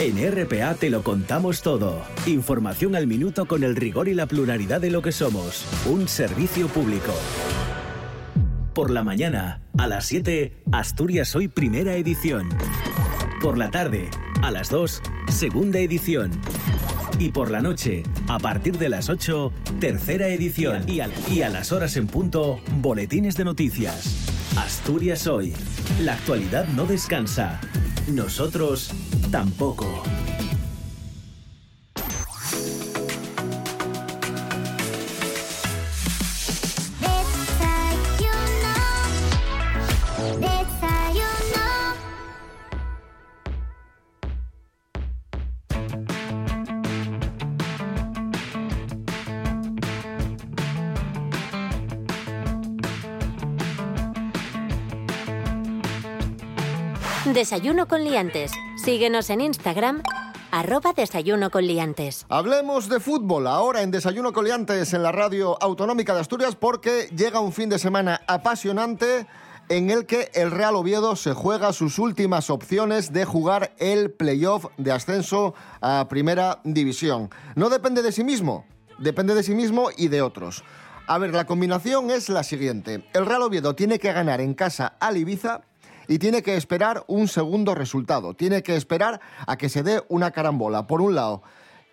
En 0.00 0.32
RPA 0.32 0.74
te 0.74 0.90
lo 0.90 1.04
contamos 1.04 1.62
todo. 1.62 2.02
Información 2.26 2.96
al 2.96 3.06
minuto 3.06 3.46
con 3.46 3.62
el 3.62 3.76
rigor 3.76 4.08
y 4.08 4.14
la 4.14 4.26
pluralidad 4.26 4.80
de 4.80 4.90
lo 4.90 5.02
que 5.02 5.12
somos. 5.12 5.64
Un 5.86 6.08
servicio 6.08 6.66
público. 6.66 7.12
Por 8.74 8.90
la 8.90 9.04
mañana, 9.04 9.62
a 9.78 9.86
las 9.86 10.06
7, 10.06 10.64
Asturias 10.72 11.36
Hoy 11.36 11.46
Primera 11.46 11.94
Edición. 11.94 12.48
Por 13.40 13.56
la 13.56 13.70
tarde, 13.70 14.10
a 14.42 14.50
las 14.50 14.68
2, 14.68 15.00
Segunda 15.28 15.78
Edición. 15.78 16.32
Y 17.18 17.30
por 17.30 17.50
la 17.50 17.60
noche, 17.60 18.02
a 18.28 18.38
partir 18.38 18.78
de 18.78 18.88
las 18.88 19.08
8, 19.08 19.52
tercera 19.80 20.28
edición. 20.28 20.84
Y 20.88 21.00
a, 21.00 21.48
las 21.48 21.72
horas 21.72 21.96
en 21.96 22.06
punto, 22.06 22.60
boletines 22.80 23.36
de 23.36 23.44
noticias. 23.44 24.28
Asturias 24.56 25.26
hoy. 25.26 25.54
La 26.00 26.14
actualidad 26.14 26.66
no 26.68 26.86
descansa. 26.86 27.60
Nosotros 28.08 28.90
tampoco. 29.30 30.02
Desayuno 57.42 57.88
con 57.88 58.04
liantes. 58.04 58.52
Síguenos 58.76 59.28
en 59.28 59.40
Instagram, 59.40 60.04
arroba 60.52 60.92
desayuno 60.92 61.50
con 61.50 61.66
liantes. 61.66 62.24
Hablemos 62.28 62.88
de 62.88 63.00
fútbol 63.00 63.48
ahora 63.48 63.82
en 63.82 63.90
Desayuno 63.90 64.32
Coliantes 64.32 64.94
en 64.94 65.02
la 65.02 65.10
radio 65.10 65.60
autonómica 65.60 66.14
de 66.14 66.20
Asturias 66.20 66.54
porque 66.54 67.08
llega 67.16 67.40
un 67.40 67.52
fin 67.52 67.68
de 67.68 67.80
semana 67.80 68.20
apasionante 68.28 69.26
en 69.68 69.90
el 69.90 70.06
que 70.06 70.30
el 70.34 70.52
Real 70.52 70.76
Oviedo 70.76 71.16
se 71.16 71.32
juega 71.32 71.72
sus 71.72 71.98
últimas 71.98 72.48
opciones 72.48 73.12
de 73.12 73.24
jugar 73.24 73.74
el 73.78 74.12
playoff 74.12 74.66
de 74.76 74.92
ascenso 74.92 75.54
a 75.80 76.06
Primera 76.08 76.60
División. 76.62 77.28
No 77.56 77.70
depende 77.70 78.02
de 78.02 78.12
sí 78.12 78.22
mismo, 78.22 78.66
depende 79.00 79.34
de 79.34 79.42
sí 79.42 79.56
mismo 79.56 79.88
y 79.96 80.06
de 80.06 80.22
otros. 80.22 80.62
A 81.08 81.18
ver, 81.18 81.34
la 81.34 81.44
combinación 81.44 82.12
es 82.12 82.28
la 82.28 82.44
siguiente. 82.44 83.04
El 83.12 83.26
Real 83.26 83.42
Oviedo 83.42 83.74
tiene 83.74 83.98
que 83.98 84.12
ganar 84.12 84.40
en 84.40 84.54
casa 84.54 84.94
al 85.00 85.16
Ibiza 85.16 85.62
y 86.12 86.18
tiene 86.18 86.42
que 86.42 86.56
esperar 86.56 87.04
un 87.06 87.26
segundo 87.26 87.74
resultado. 87.74 88.34
Tiene 88.34 88.62
que 88.62 88.76
esperar 88.76 89.22
a 89.46 89.56
que 89.56 89.70
se 89.70 89.82
dé 89.82 90.02
una 90.10 90.30
carambola. 90.30 90.86
Por 90.86 91.00
un 91.00 91.14
lado, 91.14 91.42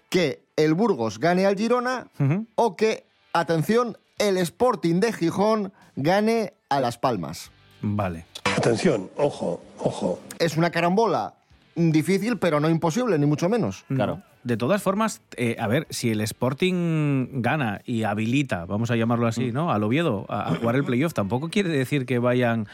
que 0.09 0.43
el 0.57 0.73
Burgos 0.73 1.19
gane 1.19 1.45
al 1.45 1.55
Girona 1.55 2.07
o 2.55 2.75
que, 2.75 3.05
atención, 3.31 3.97
el 4.17 4.35
Sporting 4.35 4.99
de 4.99 5.13
Gijón 5.13 5.71
gane 5.95 6.53
a 6.67 6.81
Las 6.81 6.97
Palmas. 6.97 7.49
Vale. 7.81 8.25
Atención, 8.57 9.09
ojo, 9.15 9.61
ojo. 9.77 10.19
Es 10.38 10.57
una 10.57 10.69
carambola 10.69 11.35
difícil, 11.75 12.38
pero 12.39 12.59
no 12.59 12.69
imposible, 12.69 13.17
ni 13.17 13.25
mucho 13.25 13.47
menos. 13.47 13.85
Claro. 13.88 14.21
De 14.49 14.57
todas 14.57 14.81
formas, 14.81 15.21
eh, 15.37 15.55
a 15.59 15.67
ver, 15.67 15.85
si 15.91 16.09
el 16.09 16.21
Sporting 16.21 17.27
gana 17.41 17.81
y 17.85 18.01
habilita, 18.01 18.65
vamos 18.65 18.89
a 18.89 18.95
llamarlo 18.95 19.27
así, 19.27 19.51
¿no? 19.51 19.71
Al 19.71 19.83
Oviedo 19.83 20.25
a, 20.27 20.49
a 20.49 20.55
jugar 20.55 20.75
el 20.75 20.83
playoff, 20.83 21.13
tampoco 21.13 21.49
quiere 21.49 21.69
decir 21.69 22.07
que 22.07 22.17
vayan 22.17 22.67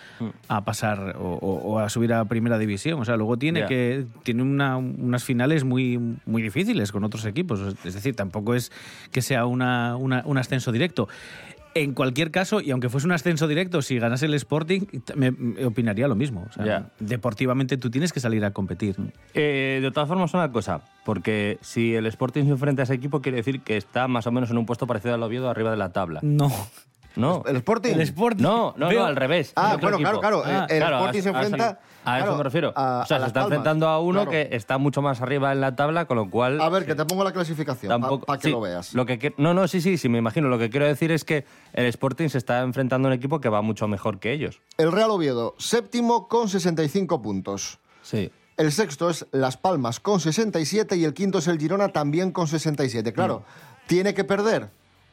a 0.48 0.64
pasar 0.64 1.18
o, 1.20 1.34
o- 1.34 1.74
o 1.74 1.80
a 1.80 1.90
subir 1.90 2.14
a 2.14 2.24
primera 2.26 2.58
división. 2.58 3.00
O 3.02 3.04
sea, 3.06 3.18
luego 3.18 3.36
tiene 3.38 3.60
que 3.68 4.06
tiene 4.24 4.42
una- 4.42 4.78
unas 4.78 5.26
finales 5.26 5.66
muy, 5.66 6.00
muy 6.26 6.42
difíciles 6.42 6.94
con 6.94 7.04
otros 7.04 7.26
equipos. 7.26 7.60
Es 7.84 7.94
decir, 7.94 8.16
tampoco 8.16 8.56
es 8.56 8.72
que 9.12 9.22
sea 9.22 9.46
una, 9.46 9.98
una- 9.98 10.24
un 10.26 10.38
ascenso 10.38 10.72
directo. 10.72 11.10
En 11.78 11.94
cualquier 11.94 12.32
caso, 12.32 12.62
y 12.62 12.72
aunque 12.72 12.88
fuese 12.88 13.06
un 13.06 13.12
ascenso 13.12 13.50
directo, 13.50 13.82
si 13.82 14.00
ganase 14.00 14.28
el 14.28 14.34
Sporting, 14.36 14.84
me, 15.14 15.32
me 15.32 15.66
opinaría 15.66 16.08
lo 16.08 16.16
mismo. 16.16 16.48
O 16.50 16.54
sea, 16.54 16.90
deportivamente 17.00 17.76
tú 17.76 17.92
tienes 17.92 18.14
que 18.14 18.22
salir 18.22 18.46
a 18.46 18.52
competir. 18.52 18.96
Eh, 19.34 19.80
de 19.82 19.92
todas 19.92 20.08
formas, 20.08 20.34
una 20.34 20.50
cosa, 20.54 20.80
porque 21.04 21.58
si 21.60 21.94
el 21.94 22.06
Sporting 22.06 22.46
se 22.46 22.52
enfrenta 22.52 22.84
a 22.84 22.86
ese 22.86 22.94
equipo, 22.94 23.22
quiere 23.22 23.40
decir 23.40 23.60
que 23.60 23.76
está 23.76 24.08
más 24.08 24.26
o 24.26 24.32
menos 24.32 24.50
en 24.52 24.58
un 24.58 24.66
puesto 24.66 24.88
parecido 24.88 25.16
al 25.16 25.24
Oviedo 25.24 25.50
arriba 25.50 25.70
de 25.70 25.76
la 25.76 25.92
tabla. 25.92 26.22
No. 26.24 26.50
¿No? 27.16 27.44
¿El 27.46 27.56
Sporting? 27.58 27.94
El 27.94 28.02
Sporting. 28.02 28.44
No, 28.44 28.74
no, 28.78 28.90
Veo- 28.90 29.00
no, 29.00 29.06
al 29.06 29.16
revés. 29.16 29.54
Ah, 29.56 29.78
bueno, 29.80 29.98
claro, 29.98 30.18
equipo. 30.18 30.20
claro. 30.20 30.44
Ah, 30.46 30.68
el 30.70 30.78
claro, 30.80 30.98
Sporting 30.98 31.22
se 31.22 31.30
a- 31.30 31.32
a- 31.32 31.36
enfrenta. 31.44 31.80
A, 32.08 32.18
eso 32.18 32.26
claro, 32.26 32.38
me 32.38 32.44
refiero. 32.44 32.74
a- 32.76 33.02
o 33.04 33.06
sea, 33.08 33.20
se 33.20 33.26
está 33.28 33.42
enfrentando 33.44 33.88
a 33.88 34.00
uno 34.00 34.26
Claro. 34.26 34.32
que 34.32 34.50
está 34.52 34.78
mucho 34.78 35.02
más 35.02 35.22
arriba 35.22 35.52
en 35.52 35.62
la 35.62 35.76
tabla, 35.76 36.06
con 36.06 36.18
lo 36.18 36.30
cual. 36.30 36.62
A 36.62 36.70
ver, 36.70 36.86
que 36.86 36.94
te 36.94 37.04
pongo 37.06 37.24
la 37.24 37.32
clasificación 37.32 37.90
Tampoco, 37.90 38.26
para 38.26 38.40
que 38.40 38.48
sí, 38.48 38.52
lo 38.52 38.62
veas. 38.62 38.94
Lo 38.94 39.06
que, 39.06 39.18
que- 39.18 39.34
no, 39.38 39.54
no, 39.54 39.68
sí, 39.68 39.82
sí, 39.82 39.98
sí, 39.98 40.08
me 40.10 40.18
imagino. 40.20 40.48
Lo 40.50 40.60
que 40.60 40.70
quiero 40.70 40.86
decir 40.86 41.12
es 41.12 41.24
que 41.26 41.46
el 41.74 41.86
Sporting 41.88 42.28
se 42.30 42.38
está 42.38 42.62
enfrentando 42.62 43.08
a 43.08 43.12
un 43.12 43.14
equipo 43.18 43.40
que 43.42 43.50
va 43.50 43.62
mucho 43.62 43.88
mejor 43.88 44.20
que 44.20 44.32
ellos. 44.34 44.62
El 44.78 44.92
Real 44.92 45.10
Oviedo, 45.10 45.56
séptimo 45.58 46.28
con 46.28 46.48
65 46.50 47.22
puntos. 47.22 47.80
Sí. 48.04 48.32
El 48.58 48.72
sexto 48.72 49.10
es 49.10 49.26
Las 49.32 49.58
Palmas 49.58 50.00
con 50.00 50.20
67 50.20 50.96
y 50.96 51.04
el 51.06 51.14
quinto 51.14 51.40
es 51.40 51.48
el 51.48 51.58
Girona 51.60 51.90
también 51.90 52.32
con 52.32 52.48
67. 52.48 53.12
Claro, 53.14 53.40
Mm. 53.40 53.88
tiene 53.88 54.14
que 54.14 54.24
perder 54.24 54.70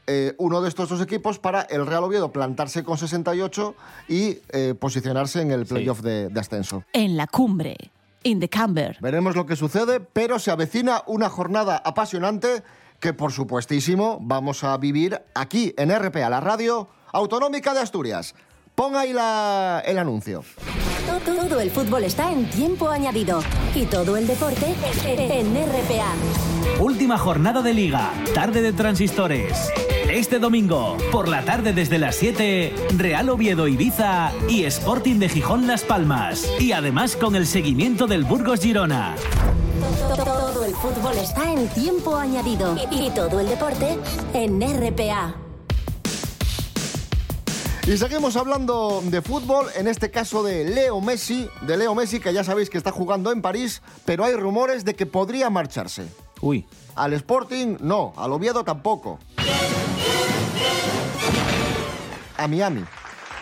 eh, 0.07 0.35
uno 0.39 0.61
de 0.61 0.69
estos 0.69 0.89
dos 0.89 1.01
equipos 1.01 1.39
para 1.39 1.63
el 1.63 1.87
Real 1.87 2.05
Oviedo 2.05 2.33
plantarse 2.33 2.83
con 2.85 2.99
68 2.99 3.75
y 4.09 4.39
eh, 4.51 4.75
posicionarse 4.79 5.41
en 5.41 5.51
el 5.53 5.67
playoff 5.67 6.01
de, 6.01 6.29
de 6.29 6.41
ascenso. 6.41 6.85
En 6.93 7.17
la 7.17 7.27
cumbre, 7.27 7.77
in 8.25 8.41
the 8.41 8.49
camber. 8.49 8.97
Veremos 9.01 9.37
lo 9.37 9.47
que 9.47 9.57
sucede, 9.57 10.01
pero 10.01 10.39
se 10.39 10.51
avecina 10.51 11.03
una 11.07 11.29
jornada 11.29 11.81
apasionante 11.85 12.63
que 13.01 13.13
por 13.13 13.33
supuestísimo 13.33 14.19
vamos 14.21 14.63
a 14.65 14.77
vivir 14.77 15.21
aquí 15.35 15.75
en 15.77 15.91
RPA, 15.97 16.29
la 16.31 16.41
radio 16.41 16.89
autonómica 17.13 17.75
de 17.75 17.81
Asturias. 17.81 18.35
Pon 18.75 18.97
ahí 18.97 19.13
la- 19.13 19.83
el 19.85 19.99
anuncio. 19.99 20.45
Todo 21.27 21.61
el 21.61 21.71
fútbol 21.71 22.05
está 22.05 22.33
en 22.33 22.49
tiempo 22.49 22.89
añadido 22.89 23.43
y 23.75 23.85
todo 23.87 24.17
el 24.17 24.27
deporte 24.27 24.67
en 25.05 25.55
RPA. 25.55 26.81
Última 26.81 27.19
jornada 27.19 27.61
de 27.61 27.75
liga, 27.75 28.13
tarde 28.35 28.63
de 28.63 28.73
transistores. 28.73 29.69
Este 30.13 30.39
domingo, 30.39 30.99
por 31.11 31.27
la 31.27 31.43
tarde 31.43 31.73
desde 31.73 31.99
las 31.99 32.17
7, 32.17 32.75
Real 32.99 33.31
Oviedo 33.31 33.67
Ibiza 33.67 34.31
y 34.47 34.65
Sporting 34.65 35.19
de 35.19 35.31
Gijón 35.31 35.67
Las 35.67 35.85
Palmas. 35.85 36.47
Y 36.61 36.73
además 36.73 37.17
con 37.17 37.35
el 37.35 37.47
seguimiento 37.47 38.07
del 38.07 38.25
Burgos 38.25 38.61
Girona. 38.61 39.15
Todo 40.15 40.67
el 40.67 40.75
fútbol 40.75 41.17
está 41.17 41.51
en 41.51 41.67
tiempo 41.71 42.15
añadido 42.15 42.77
y 42.91 43.09
todo 43.13 43.41
el 43.41 43.49
deporte 43.49 43.99
en 44.35 44.61
RPA. 44.61 45.35
Y 47.87 47.97
seguimos 47.97 48.37
hablando 48.37 49.03
de 49.07 49.23
fútbol, 49.23 49.69
en 49.77 49.89
este 49.89 50.11
caso 50.11 50.43
de 50.43 50.67
Leo 50.67 51.01
Messi, 51.01 51.49
de 51.63 51.79
Leo 51.79 51.95
Messi 51.95 52.21
que 52.21 52.35
ya 52.35 52.45
sabéis 52.45 52.69
que 52.69 52.77
está 52.77 52.93
jugando 52.93 53.33
en 53.33 53.41
París, 53.41 53.81
pero 54.05 54.27
hay 54.27 54.35
rumores 54.35 54.85
de 54.85 54.95
que 54.95 55.07
podría 55.07 55.49
marcharse. 55.49 56.05
Uy. 56.43 56.67
Al 56.95 57.15
Sporting 57.15 57.79
no, 57.81 58.13
al 58.17 58.33
Oviedo 58.33 58.63
tampoco. 58.63 59.19
A 62.37 62.49
Miami. 62.49 62.85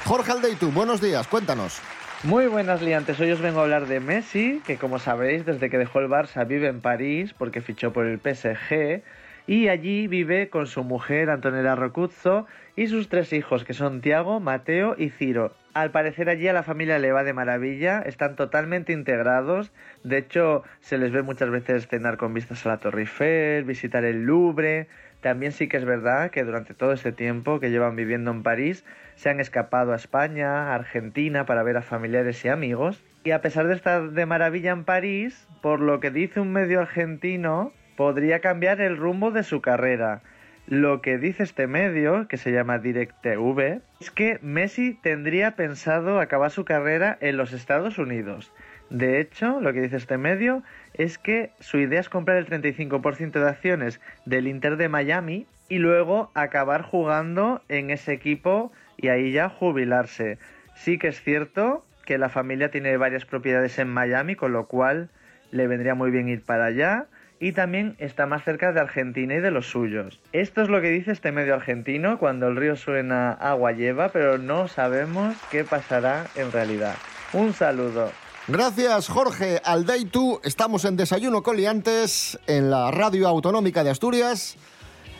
Jorge 0.04 0.32
Aldeitu, 0.32 0.70
buenos 0.70 1.00
días, 1.00 1.26
cuéntanos. 1.26 1.80
Muy 2.22 2.48
buenas 2.48 2.82
liantes, 2.82 3.18
hoy 3.18 3.30
os 3.30 3.40
vengo 3.40 3.60
a 3.60 3.62
hablar 3.62 3.86
de 3.86 3.98
Messi, 3.98 4.60
que 4.66 4.76
como 4.76 4.98
sabréis 4.98 5.46
desde 5.46 5.70
que 5.70 5.78
dejó 5.78 6.00
el 6.00 6.08
Barça 6.08 6.46
vive 6.46 6.68
en 6.68 6.82
París 6.82 7.32
porque 7.32 7.62
fichó 7.62 7.94
por 7.94 8.04
el 8.04 8.18
PSG 8.18 9.02
y 9.46 9.68
allí 9.68 10.06
vive 10.06 10.50
con 10.50 10.66
su 10.66 10.84
mujer 10.84 11.30
Antonella 11.30 11.76
Rocuzzo 11.76 12.46
y 12.76 12.88
sus 12.88 13.08
tres 13.08 13.32
hijos 13.32 13.64
que 13.64 13.72
son 13.72 14.02
Tiago, 14.02 14.38
Mateo 14.38 14.94
y 14.98 15.08
Ciro. 15.08 15.54
Al 15.72 15.92
parecer 15.92 16.28
allí 16.28 16.46
a 16.46 16.52
la 16.52 16.62
familia 16.62 16.98
le 16.98 17.10
va 17.10 17.24
de 17.24 17.32
maravilla, 17.32 18.00
están 18.00 18.36
totalmente 18.36 18.92
integrados, 18.92 19.72
de 20.04 20.18
hecho 20.18 20.62
se 20.80 20.98
les 20.98 21.10
ve 21.10 21.22
muchas 21.22 21.48
veces 21.50 21.88
cenar 21.88 22.16
con 22.16 22.34
vistas 22.34 22.66
a 22.66 22.68
la 22.68 22.78
Torre 22.78 23.02
Eiffel, 23.02 23.64
visitar 23.64 24.04
el 24.04 24.24
Louvre, 24.24 24.88
también 25.20 25.52
sí 25.52 25.68
que 25.68 25.76
es 25.76 25.84
verdad 25.84 26.30
que 26.30 26.44
durante 26.44 26.74
todo 26.74 26.92
este 26.92 27.12
tiempo 27.12 27.60
que 27.60 27.70
llevan 27.70 27.96
viviendo 27.96 28.30
en 28.30 28.42
París 28.42 28.84
se 29.16 29.28
han 29.28 29.40
escapado 29.40 29.92
a 29.92 29.96
España, 29.96 30.70
a 30.70 30.74
Argentina 30.74 31.44
para 31.44 31.62
ver 31.62 31.76
a 31.76 31.82
familiares 31.82 32.44
y 32.44 32.48
amigos. 32.48 33.04
Y 33.24 33.32
a 33.32 33.42
pesar 33.42 33.66
de 33.66 33.74
estar 33.74 34.10
de 34.10 34.26
maravilla 34.26 34.70
en 34.70 34.84
París, 34.84 35.46
por 35.60 35.80
lo 35.80 36.00
que 36.00 36.10
dice 36.10 36.40
un 36.40 36.52
medio 36.52 36.80
argentino, 36.80 37.72
podría 37.96 38.40
cambiar 38.40 38.80
el 38.80 38.96
rumbo 38.96 39.30
de 39.30 39.42
su 39.42 39.60
carrera. 39.60 40.22
Lo 40.66 41.02
que 41.02 41.18
dice 41.18 41.42
este 41.42 41.66
medio, 41.66 42.28
que 42.28 42.36
se 42.36 42.52
llama 42.52 42.78
DirecTV, 42.78 43.82
es 44.00 44.10
que 44.10 44.38
Messi 44.40 44.94
tendría 45.02 45.56
pensado 45.56 46.20
acabar 46.20 46.50
su 46.50 46.64
carrera 46.64 47.18
en 47.20 47.36
los 47.36 47.52
Estados 47.52 47.98
Unidos. 47.98 48.52
De 48.90 49.20
hecho, 49.20 49.60
lo 49.60 49.72
que 49.72 49.80
dice 49.80 49.96
este 49.96 50.18
medio 50.18 50.62
es 50.94 51.16
que 51.16 51.50
su 51.60 51.78
idea 51.78 52.00
es 52.00 52.08
comprar 52.08 52.36
el 52.36 52.46
35% 52.46 53.32
de 53.32 53.48
acciones 53.48 54.00
del 54.26 54.48
Inter 54.48 54.76
de 54.76 54.88
Miami 54.88 55.46
y 55.68 55.78
luego 55.78 56.30
acabar 56.34 56.82
jugando 56.82 57.62
en 57.68 57.90
ese 57.90 58.12
equipo 58.12 58.72
y 58.96 59.08
ahí 59.08 59.32
ya 59.32 59.48
jubilarse. 59.48 60.38
Sí 60.74 60.98
que 60.98 61.08
es 61.08 61.22
cierto 61.22 61.84
que 62.04 62.18
la 62.18 62.28
familia 62.28 62.72
tiene 62.72 62.96
varias 62.96 63.24
propiedades 63.24 63.78
en 63.78 63.88
Miami, 63.88 64.34
con 64.34 64.52
lo 64.52 64.66
cual 64.66 65.08
le 65.52 65.68
vendría 65.68 65.94
muy 65.94 66.10
bien 66.10 66.28
ir 66.28 66.42
para 66.42 66.64
allá 66.64 67.06
y 67.38 67.52
también 67.52 67.94
está 67.98 68.26
más 68.26 68.44
cerca 68.44 68.72
de 68.72 68.80
Argentina 68.80 69.34
y 69.34 69.40
de 69.40 69.50
los 69.52 69.70
suyos. 69.70 70.20
Esto 70.32 70.62
es 70.62 70.68
lo 70.68 70.80
que 70.80 70.90
dice 70.90 71.12
este 71.12 71.32
medio 71.32 71.54
argentino, 71.54 72.18
cuando 72.18 72.48
el 72.48 72.56
río 72.56 72.76
suena 72.76 73.32
agua 73.32 73.72
lleva, 73.72 74.10
pero 74.10 74.38
no 74.38 74.68
sabemos 74.68 75.36
qué 75.50 75.64
pasará 75.64 76.26
en 76.34 76.50
realidad. 76.52 76.96
Un 77.32 77.52
saludo. 77.52 78.10
Gracias, 78.52 79.08
Jorge 79.08 79.62
Aldeitu. 79.64 80.40
Estamos 80.42 80.84
en 80.84 80.96
Desayuno 80.96 81.44
Coliantes 81.44 82.36
en 82.48 82.68
la 82.68 82.90
Radio 82.90 83.28
Autonómica 83.28 83.84
de 83.84 83.90
Asturias 83.90 84.56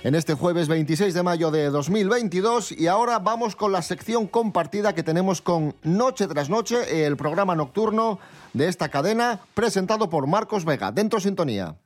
en 0.02 0.16
este 0.16 0.34
jueves 0.34 0.66
26 0.66 1.14
de 1.14 1.22
mayo 1.22 1.52
de 1.52 1.66
2022 1.70 2.72
y 2.72 2.88
ahora 2.88 3.20
vamos 3.20 3.54
con 3.54 3.70
la 3.70 3.82
sección 3.82 4.26
compartida 4.26 4.96
que 4.96 5.04
tenemos 5.04 5.42
con 5.42 5.76
Noche 5.84 6.26
tras 6.26 6.50
Noche, 6.50 7.06
el 7.06 7.16
programa 7.16 7.54
nocturno 7.54 8.18
de 8.52 8.66
esta 8.66 8.88
cadena 8.88 9.38
presentado 9.54 10.10
por 10.10 10.26
Marcos 10.26 10.64
Vega. 10.64 10.90
Dentro 10.90 11.20
sintonía. 11.20 11.76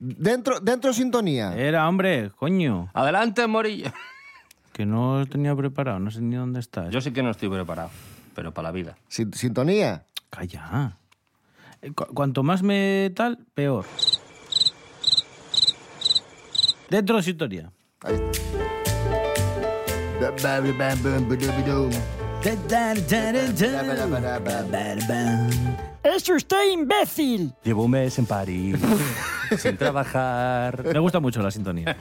Dentro, 0.00 0.58
dentro 0.58 0.92
sintonía. 0.92 1.54
Era, 1.56 1.88
hombre, 1.88 2.32
coño. 2.36 2.90
Adelante, 2.92 3.46
Morillo. 3.46 3.92
Que 4.74 4.84
no 4.84 5.20
lo 5.20 5.26
tenía 5.26 5.54
preparado, 5.54 5.98
no 6.00 6.10
sé 6.10 6.20
ni 6.20 6.34
dónde 6.36 6.58
estás. 6.60 6.90
Yo 6.90 7.00
sí 7.00 7.12
que 7.12 7.22
no 7.22 7.30
estoy 7.30 7.48
preparado, 7.48 7.90
pero 8.34 8.52
para 8.52 8.68
la 8.68 8.72
vida. 8.72 8.96
Sin- 9.08 9.32
sintonía. 9.32 10.04
Calla. 10.30 10.98
Eh, 11.80 11.92
cu- 11.92 12.12
cuanto 12.12 12.42
más 12.42 12.62
me 12.64 13.10
tal, 13.14 13.38
peor. 13.54 13.86
Dentro 16.90 17.16
de 17.16 17.22
sintonía. 17.22 17.70
¡Es 26.02 26.28
usted 26.28 26.70
imbécil! 26.72 27.52
Llevo 27.62 27.84
un 27.84 27.90
mes 27.92 28.18
en 28.18 28.26
París, 28.26 28.76
sin 29.58 29.76
trabajar. 29.76 30.84
Me 30.92 30.98
gusta 30.98 31.20
mucho 31.20 31.40
la 31.42 31.50
sintonía. 31.50 31.96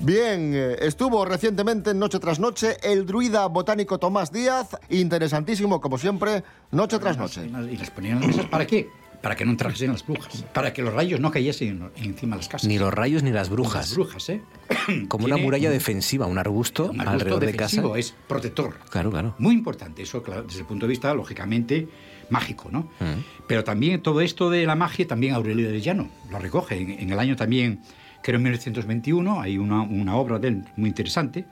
Bien, 0.00 0.52
eh, 0.54 0.76
estuvo 0.80 1.24
recientemente 1.24 1.90
en 1.90 1.98
Noche 1.98 2.18
tras 2.18 2.38
Noche 2.38 2.76
el 2.82 3.06
druida 3.06 3.46
botánico 3.46 3.98
Tomás 3.98 4.32
Díaz, 4.32 4.76
interesantísimo 4.90 5.80
como 5.80 5.98
siempre, 5.98 6.42
Noche 6.72 6.98
tras 6.98 7.16
Noche. 7.16 7.46
Y 7.70 7.76
las 7.76 7.90
ponían 7.90 8.20
las 8.20 8.28
mesas. 8.28 8.46
¿Para 8.46 8.66
qué? 8.66 8.88
Para 9.22 9.36
que 9.36 9.46
no 9.46 9.52
entrasen 9.52 9.90
las 9.92 10.06
brujas. 10.06 10.44
Para 10.52 10.74
que 10.74 10.82
los 10.82 10.92
rayos 10.92 11.18
no 11.18 11.30
cayesen 11.30 11.90
encima 11.96 12.36
de 12.36 12.40
las 12.42 12.48
casas. 12.48 12.68
Ni 12.68 12.78
los 12.78 12.92
rayos 12.92 13.22
ni 13.22 13.30
las 13.30 13.48
brujas. 13.48 13.88
Las 13.88 13.94
brujas, 13.94 14.28
¿eh? 14.28 14.42
Como 15.08 15.24
una 15.24 15.38
muralla 15.38 15.70
defensiva, 15.70 16.26
un 16.26 16.36
arbusto, 16.36 16.90
Un 16.90 17.00
arbusto 17.00 17.10
alrededor 17.10 17.46
de 17.46 17.56
casa. 17.56 17.82
es 17.96 18.14
protector. 18.28 18.74
Claro, 18.90 19.10
claro. 19.10 19.34
Muy 19.38 19.54
importante, 19.54 20.02
eso 20.02 20.22
claro, 20.22 20.42
desde 20.42 20.60
el 20.60 20.66
punto 20.66 20.84
de 20.84 20.90
vista, 20.90 21.14
lógicamente, 21.14 21.88
mágico, 22.28 22.68
¿no? 22.70 22.80
Mm. 23.00 23.24
Pero 23.46 23.64
también 23.64 24.02
todo 24.02 24.20
esto 24.20 24.50
de 24.50 24.66
la 24.66 24.74
magia, 24.74 25.06
también 25.06 25.32
Aurelio 25.32 25.70
de 25.70 25.80
Llano 25.80 26.10
lo 26.30 26.38
recoge. 26.38 26.76
En, 26.76 26.90
en 26.90 27.10
el 27.10 27.18
año 27.18 27.34
también, 27.34 27.80
creo 28.24 28.38
en 28.38 28.44
1921, 28.44 29.40
hay 29.42 29.58
una, 29.58 29.82
una 29.82 30.16
obra 30.16 30.38
de 30.38 30.48
él 30.48 30.64
muy 30.76 30.88
interesante 30.88 31.44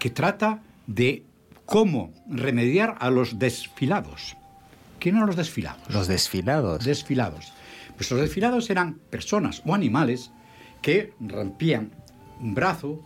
que 0.00 0.10
trata 0.10 0.60
de 0.88 1.24
cómo 1.64 2.10
remediar 2.28 2.96
a 2.98 3.08
los 3.08 3.38
desfilados. 3.38 4.36
¿Quién 4.98 5.14
eran 5.14 5.28
los 5.28 5.36
desfilados? 5.36 5.80
Los 5.88 6.08
desfilados. 6.08 6.84
Desfilados. 6.84 7.52
Pues 7.96 8.10
los 8.10 8.20
desfilados 8.20 8.68
eran 8.68 8.94
personas 9.10 9.62
o 9.64 9.76
animales 9.76 10.32
que 10.80 11.12
rompían 11.20 11.92
un 12.40 12.52
brazo, 12.54 13.00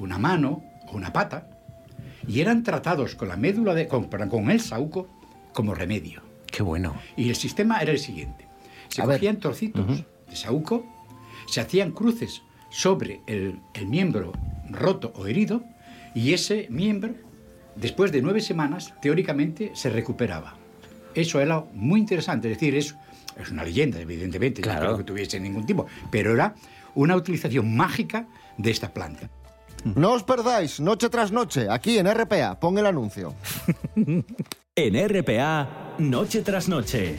una 0.00 0.18
mano 0.18 0.64
o 0.88 0.96
una 0.96 1.12
pata 1.12 1.48
y 2.26 2.40
eran 2.40 2.64
tratados 2.64 3.14
con 3.14 3.28
la 3.28 3.36
médula 3.36 3.72
de 3.72 3.86
con, 3.86 4.08
con 4.08 4.50
el 4.50 4.60
saúco 4.60 5.08
como 5.52 5.74
remedio. 5.74 6.22
Qué 6.50 6.64
bueno. 6.64 6.96
Y 7.16 7.28
el 7.28 7.36
sistema 7.36 7.78
era 7.78 7.92
el 7.92 8.00
siguiente. 8.00 8.48
Se 8.88 9.00
A 9.00 9.06
ver. 9.06 9.18
cogían 9.18 9.38
trocitos 9.38 10.04
de 10.28 10.36
saúco, 10.36 10.84
se 11.46 11.60
hacían 11.60 11.92
cruces 11.92 12.42
sobre 12.70 13.20
el, 13.26 13.60
el 13.74 13.86
miembro 13.86 14.32
roto 14.70 15.12
o 15.16 15.26
herido 15.26 15.62
y 16.14 16.32
ese 16.32 16.66
miembro, 16.70 17.14
después 17.76 18.12
de 18.12 18.22
nueve 18.22 18.40
semanas, 18.40 18.94
teóricamente 19.00 19.72
se 19.74 19.90
recuperaba. 19.90 20.56
Eso 21.14 21.40
era 21.40 21.64
muy 21.74 22.00
interesante, 22.00 22.50
es 22.50 22.58
decir, 22.58 22.74
es, 22.74 22.94
es 23.40 23.50
una 23.50 23.64
leyenda, 23.64 24.00
evidentemente, 24.00 24.62
no 24.62 24.78
creo 24.78 24.96
que 24.96 25.04
tuviese 25.04 25.38
ningún 25.40 25.66
tipo, 25.66 25.86
pero 26.10 26.32
era 26.32 26.54
una 26.94 27.16
utilización 27.16 27.74
mágica 27.74 28.26
de 28.56 28.70
esta 28.70 28.92
planta. 28.92 29.28
No 29.84 30.12
os 30.12 30.22
perdáis, 30.22 30.80
Noche 30.80 31.08
tras 31.08 31.32
Noche, 31.32 31.66
aquí 31.68 31.98
en 31.98 32.06
RPA, 32.06 32.58
pon 32.60 32.78
el 32.78 32.86
anuncio. 32.86 33.34
En 34.74 34.94
RPA, 35.06 35.96
Noche 35.98 36.40
tras 36.40 36.66
Noche. 36.66 37.18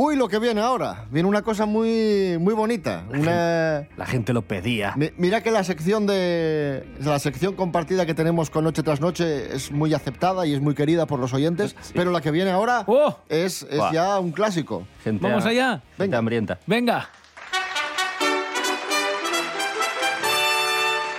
Uy, 0.00 0.14
lo 0.14 0.28
que 0.28 0.38
viene 0.38 0.60
ahora. 0.60 1.06
Viene 1.10 1.28
una 1.28 1.42
cosa 1.42 1.66
muy, 1.66 2.36
muy 2.38 2.54
bonita. 2.54 3.02
Una... 3.08 3.88
La 3.96 4.06
gente 4.06 4.32
lo 4.32 4.42
pedía. 4.42 4.92
Mi- 4.94 5.10
Mira 5.16 5.42
que 5.42 5.50
la 5.50 5.64
sección 5.64 6.06
de 6.06 6.88
la 7.00 7.18
sección 7.18 7.56
compartida 7.56 8.06
que 8.06 8.14
tenemos 8.14 8.48
con 8.48 8.62
Noche 8.62 8.84
tras 8.84 9.00
Noche 9.00 9.56
es 9.56 9.72
muy 9.72 9.92
aceptada 9.94 10.46
y 10.46 10.54
es 10.54 10.60
muy 10.60 10.76
querida 10.76 11.06
por 11.06 11.18
los 11.18 11.34
oyentes, 11.34 11.74
pero 11.94 12.12
la 12.12 12.20
que 12.20 12.30
viene 12.30 12.52
ahora 12.52 12.86
es, 13.28 13.64
es 13.68 13.76
Buah. 13.78 13.92
ya 13.92 14.18
un 14.20 14.30
clásico. 14.30 14.86
Gente 15.02 15.26
Vamos 15.26 15.44
a- 15.44 15.48
allá. 15.48 15.82
Gente 15.96 16.14
hambrienta. 16.16 16.60
Venga. 16.64 17.08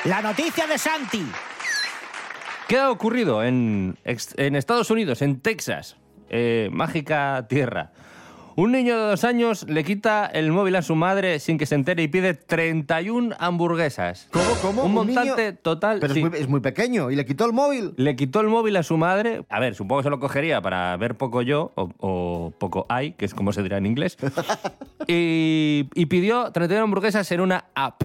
La 0.06 0.22
noticia 0.22 0.66
de 0.68 0.78
Santi. 0.78 1.26
¿Qué 2.70 2.78
ha 2.80 2.90
ocurrido 2.92 3.44
en, 3.44 3.98
en 4.06 4.56
Estados 4.56 4.90
Unidos, 4.90 5.22
en 5.22 5.42
Texas? 5.42 5.98
Eh, 6.30 6.70
mágica 6.72 7.46
tierra. 7.50 7.92
Un 8.60 8.74
niño 8.74 8.98
de 9.00 9.04
dos 9.12 9.24
años 9.24 9.66
le 9.70 9.86
quita 9.86 10.26
el 10.26 10.52
móvil 10.52 10.76
a 10.76 10.82
su 10.82 10.94
madre 10.94 11.40
sin 11.40 11.58
que 11.58 11.66
se 11.66 11.76
entere 11.76 12.04
y 12.04 12.10
pide 12.10 12.34
31 12.34 13.34
hamburguesas. 13.40 14.28
¿Cómo, 14.32 14.52
cómo? 14.62 14.84
Un 14.84 14.98
¿Un 14.98 15.08
niño? 15.08 15.20
montante 15.22 15.54
total. 15.54 16.00
Pero 16.02 16.14
sí. 16.14 16.20
es, 16.20 16.30
muy, 16.30 16.40
es 16.40 16.48
muy 16.50 16.60
pequeño 16.60 17.10
y 17.10 17.16
le 17.16 17.26
quitó 17.26 17.46
el 17.46 17.54
móvil. 17.54 17.94
Le 17.96 18.18
quitó 18.18 18.42
el 18.42 18.48
móvil 18.48 18.76
a 18.76 18.84
su 18.84 18.98
madre. 18.98 19.46
A 19.48 19.62
ver, 19.62 19.76
supongo 19.76 20.02
que 20.02 20.08
se 20.08 20.10
lo 20.10 20.20
cogería 20.20 20.62
para 20.62 20.98
ver 20.98 21.16
poco 21.16 21.42
yo, 21.42 21.72
o, 21.76 21.90
o 22.00 22.52
poco 22.58 22.86
hay, 22.90 23.14
que 23.14 23.24
es 23.24 23.34
como 23.34 23.54
se 23.54 23.64
dirá 23.64 23.78
en 23.78 23.86
inglés. 23.86 24.18
y, 25.08 25.88
y 25.96 26.06
pidió 26.08 26.52
31 26.52 26.84
hamburguesas 26.84 27.32
en 27.32 27.40
una 27.40 27.64
app. 27.76 28.04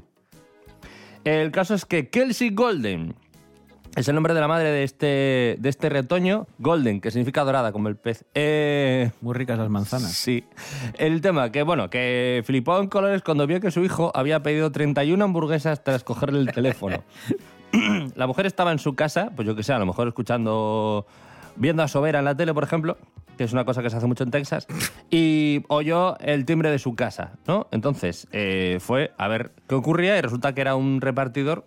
El 1.25 1.51
caso 1.51 1.75
es 1.75 1.85
que 1.85 2.11
Kelsey 2.11 2.51
Golden 2.51 3.17
es 3.97 4.09
el 4.09 4.15
nombre 4.15 4.35
de 4.35 4.41
la 4.41 4.49
madre 4.49 4.71
de 4.71 4.83
este, 4.83 5.57
de 5.59 5.69
este 5.69 5.89
retoño. 5.89 6.47
Golden, 6.59 7.01
que 7.01 7.11
significa 7.11 7.45
dorada, 7.45 7.73
como 7.73 7.89
el 7.89 7.97
pez. 7.97 8.25
Eh, 8.35 9.11
Muy 9.21 9.35
ricas 9.35 9.59
las 9.59 9.71
manzanas. 9.71 10.13
Sí. 10.13 10.45
El 10.99 11.21
tema, 11.21 11.51
que 11.53 11.63
bueno, 11.63 11.91
que 11.91 12.43
flipó 12.45 12.81
en 12.81 12.89
colores 12.89 13.23
cuando 13.23 13.47
vio 13.47 13.61
que 13.61 13.71
su 13.71 13.85
hijo 13.85 14.11
había 14.15 14.43
pedido 14.43 14.73
31 14.73 15.25
hamburguesas 15.25 15.85
tras 15.85 16.03
cogerle 16.03 16.41
el 16.41 16.53
teléfono. 16.53 17.05
la 18.17 18.27
mujer 18.27 18.47
estaba 18.47 18.73
en 18.73 18.79
su 18.79 18.95
casa, 18.95 19.31
pues 19.37 19.47
yo 19.47 19.55
que 19.55 19.63
sé, 19.63 19.73
a 19.73 19.79
lo 19.79 19.87
mejor 19.87 20.09
escuchando, 20.09 21.07
viendo 21.57 21.83
a 21.83 21.89
Sobera 21.89 22.19
en 22.19 22.25
la 22.25 22.37
tele, 22.37 22.53
por 22.53 22.65
ejemplo, 22.65 22.99
que 23.37 23.45
es 23.45 23.53
una 23.53 23.65
cosa 23.65 23.83
que 23.83 23.91
se 23.91 23.97
hace 23.97 24.07
mucho 24.07 24.25
en 24.25 24.31
Texas, 24.31 24.67
y 25.11 25.63
oyó 25.69 26.19
el 26.19 26.45
timbre 26.45 26.71
de 26.71 26.79
su 26.79 26.95
casa, 26.95 27.33
¿no? 27.47 27.69
Entonces 27.71 28.27
eh, 28.33 28.79
fue 28.81 29.13
a 29.19 29.29
ver 29.29 29.53
qué 29.69 29.75
ocurría 29.75 30.17
y 30.19 30.21
resulta 30.21 30.55
que 30.55 30.61
era 30.61 30.77
un 30.77 31.01
repartidor 31.01 31.65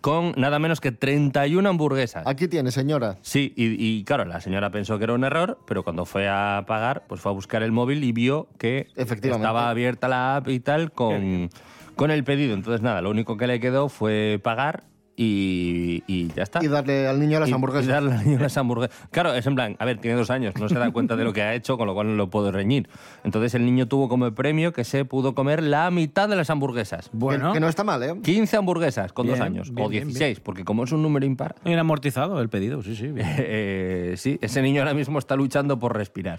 con 0.00 0.32
nada 0.36 0.58
menos 0.58 0.80
que 0.80 0.92
31 0.92 1.68
hamburguesas. 1.68 2.26
Aquí 2.26 2.48
tiene, 2.48 2.70
señora. 2.70 3.18
Sí, 3.22 3.52
y, 3.56 3.76
y, 3.78 4.04
claro, 4.04 4.24
la 4.24 4.40
señora 4.40 4.70
pensó 4.70 4.98
que 4.98 5.04
era 5.04 5.12
un 5.14 5.24
error, 5.24 5.58
pero 5.66 5.82
cuando 5.82 6.04
fue 6.06 6.28
a 6.28 6.64
pagar, 6.66 7.04
pues 7.08 7.20
fue 7.20 7.32
a 7.32 7.34
buscar 7.34 7.62
el 7.62 7.72
móvil 7.72 8.02
y 8.04 8.12
vio 8.12 8.48
que 8.58 8.88
Efectivamente. 8.96 9.46
estaba 9.46 9.70
abierta 9.70 10.08
la 10.08 10.36
app 10.36 10.48
y 10.48 10.60
tal 10.60 10.92
con, 10.92 11.50
con 11.96 12.10
el 12.10 12.24
pedido. 12.24 12.54
Entonces, 12.54 12.82
nada, 12.82 13.02
lo 13.02 13.10
único 13.10 13.36
que 13.36 13.46
le 13.46 13.60
quedó 13.60 13.88
fue 13.88 14.40
pagar 14.42 14.84
y, 15.22 16.02
y 16.06 16.28
ya 16.34 16.44
está. 16.44 16.64
Y 16.64 16.68
darle 16.68 17.06
al 17.06 17.20
niño 17.20 17.38
las 17.40 17.50
Y- 17.50 17.52
hamburguesas. 17.52 17.86
y 17.86 17.90
darle 17.92 18.12
al 18.14 18.24
niño 18.24 18.38
las 18.38 18.56
hamburguesas. 18.56 18.96
Claro, 19.10 19.34
es 19.34 19.46
en 19.46 19.54
plan, 19.54 19.76
a 19.78 19.84
ver, 19.84 19.98
tiene 19.98 20.16
dos 20.16 20.30
años, 20.30 20.54
no 20.56 20.66
se 20.68 20.76
da 20.76 20.90
cuenta 20.92 21.14
de 21.14 21.24
lo 21.24 21.34
que 21.34 21.42
ha 21.42 21.54
hecho, 21.54 21.76
con 21.76 21.86
lo 21.86 21.92
cual 21.92 22.06
no 22.08 22.14
lo 22.14 22.30
puedo 22.30 22.50
reñir. 22.50 22.88
Entonces 23.22 23.54
el 23.54 23.66
niño 23.66 23.86
tuvo 23.86 24.08
como 24.08 24.32
premio 24.34 24.72
que 24.72 24.82
se 24.84 25.04
pudo 25.04 25.34
comer 25.34 25.62
la 25.62 25.90
mitad 25.90 26.26
de 26.26 26.36
las 26.36 26.48
hamburguesas. 26.48 27.10
Bueno. 27.12 27.48
Que, 27.48 27.54
que 27.54 27.60
no 27.60 27.68
está 27.68 27.84
mal, 27.84 28.02
¿eh? 28.02 28.14
15 28.22 28.56
hamburguesas 28.56 29.12
con 29.12 29.26
dos 29.26 29.40
años, 29.40 29.74
bien, 29.74 29.86
o 29.86 29.90
bien, 29.90 30.04
16, 30.08 30.40
porque 30.40 30.64
como 30.64 30.84
es 30.84 30.92
un 30.92 31.02
número 31.02 31.26
impar, 31.26 31.54
Bien 31.64 31.78
amortizado 31.78 32.40
el 32.40 32.48
pedido, 32.48 32.82
sí, 32.82 32.96
sí. 32.96 33.08
bien. 33.08 33.26
eh, 33.38 34.14
sí, 34.16 34.38
ese 34.40 34.62
niño 34.62 34.80
ahora 34.80 34.94
mismo 34.94 35.18
está 35.18 35.36
luchando 35.36 35.78
por 35.78 35.94
respirar. 35.94 36.38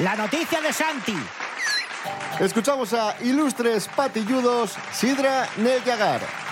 La 0.00 0.16
noticia 0.16 0.60
de 0.60 0.72
Santi. 0.72 1.14
Escuchamos 2.40 2.94
a 2.94 3.14
ilustres 3.20 3.88
patilludos 3.88 4.76
Sidra 4.92 5.48
Neyagar. 5.56 6.49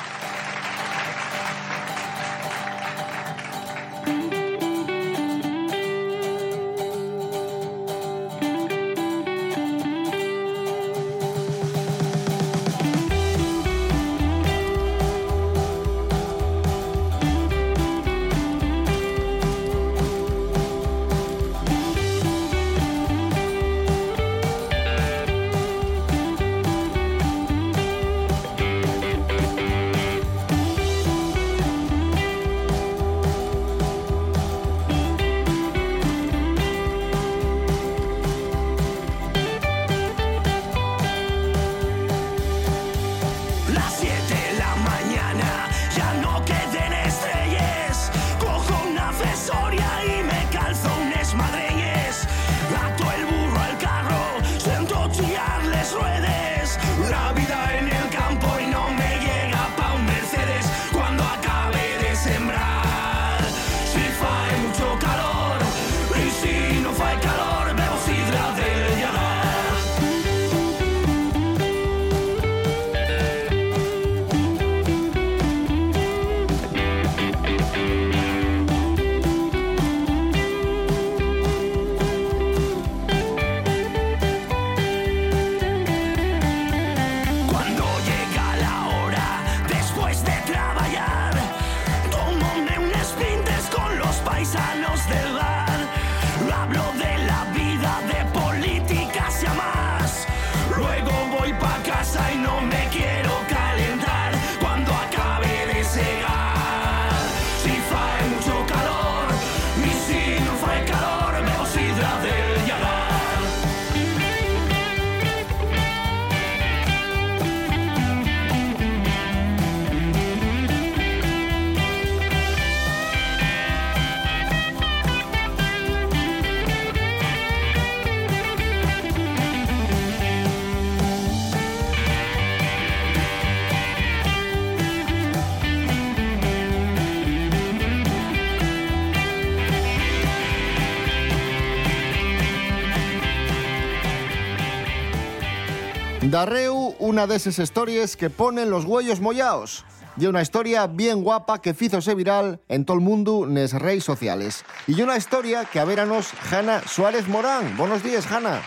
Darreu, 146.31 146.95
una 146.99 147.27
de 147.27 147.37
esas 147.37 147.59
historias 147.59 148.15
que 148.15 148.29
ponen 148.29 148.69
los 148.69 148.85
huellos 148.85 149.21
mollaos. 149.21 149.87
Y 150.19 150.27
una 150.27 150.43
historia 150.43 150.87
bien 150.87 151.23
guapa 151.23 151.63
que 151.63 151.73
fízose 151.73 152.15
viral 152.15 152.61
en 152.69 152.85
todo 152.85 152.99
el 152.99 153.03
mundo 153.03 153.47
nes 153.47 153.73
redes 153.73 154.05
sociales. 154.05 154.65
Y 154.87 155.01
una 155.01 155.17
historia 155.17 155.65
que 155.65 155.81
a 155.81 155.87
veranos 155.87 156.29
Hanna 156.51 156.83
Suárez 156.87 157.29
Morán. 157.29 157.79
Buenos 157.79 158.03
días, 158.03 158.27
Hanna. 158.27 158.61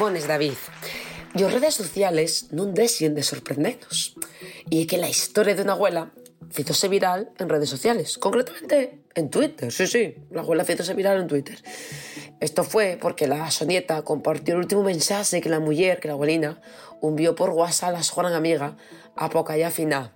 Bones, 0.00 0.26
David. 0.26 0.58
Y 1.36 1.44
as 1.44 1.52
redes 1.54 1.78
sociales 1.78 2.50
non 2.50 2.74
deixen 2.74 3.14
de 3.14 3.22
sorprendernos. 3.22 4.18
E 4.66 4.82
é 4.82 4.88
que 4.90 4.98
la 4.98 5.06
historia 5.06 5.54
de 5.54 5.62
unha 5.62 5.78
abuela 5.78 6.10
fitose 6.50 6.88
viral 6.88 7.30
en 7.38 7.48
redes 7.48 7.68
sociales, 7.68 8.18
concretamente 8.18 9.02
en 9.14 9.30
Twitter. 9.30 9.70
Sí, 9.70 9.86
sí, 9.86 10.14
la 10.30 10.40
abuela 10.40 10.64
fitose 10.64 10.94
viral 10.94 11.20
en 11.20 11.26
Twitter. 11.26 11.58
Esto 12.40 12.64
fue 12.64 12.98
porque 13.00 13.26
la 13.26 13.50
Sonieta 13.50 14.02
compartió 14.02 14.54
el 14.54 14.60
último 14.60 14.82
mensaje 14.82 15.40
que 15.40 15.50
la 15.50 15.60
mujer, 15.60 16.00
que 16.00 16.08
la 16.08 16.14
abuelina, 16.14 16.60
envió 17.02 17.34
por 17.34 17.50
WhatsApp 17.50 17.94
a 17.96 18.02
su 18.02 18.14
gran 18.16 18.32
amiga 18.32 18.76
a 19.16 19.28
poca 19.28 19.56
ya 19.56 19.70
final. 19.70 20.12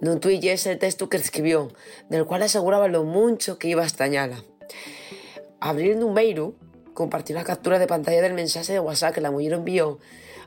No 0.00 0.18
tuit 0.18 0.42
ese 0.44 0.76
texto 0.76 1.08
que 1.08 1.18
escribió, 1.18 1.68
del 2.08 2.24
cual 2.24 2.42
aseguraba 2.42 2.88
lo 2.88 3.04
mucho 3.04 3.58
que 3.58 3.68
iba 3.68 3.82
a 3.82 3.86
extrañarla. 3.86 4.42
Abriendo 5.60 6.06
un 6.06 6.14
mail, 6.14 6.54
compartió 6.94 7.34
la 7.34 7.44
captura 7.44 7.78
de 7.78 7.86
pantalla 7.86 8.22
del 8.22 8.32
mensaje 8.32 8.72
de 8.72 8.80
WhatsApp 8.80 9.14
que 9.14 9.20
la 9.20 9.30
mujer 9.30 9.52
envió 9.52 9.98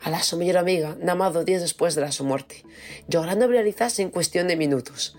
a 0.04 0.10
la 0.10 0.22
su 0.22 0.38
mejor 0.38 0.58
amiga, 0.58 0.98
nada 1.00 1.30
dos 1.30 1.46
días 1.46 1.62
después 1.62 1.96
de 1.96 2.02
la 2.02 2.12
su 2.12 2.26
muerte, 2.26 2.64
llorando 3.08 3.48
realizarse 3.48 4.02
en 4.02 4.10
cuestión 4.10 4.48
de 4.48 4.58
minutos. 4.58 5.16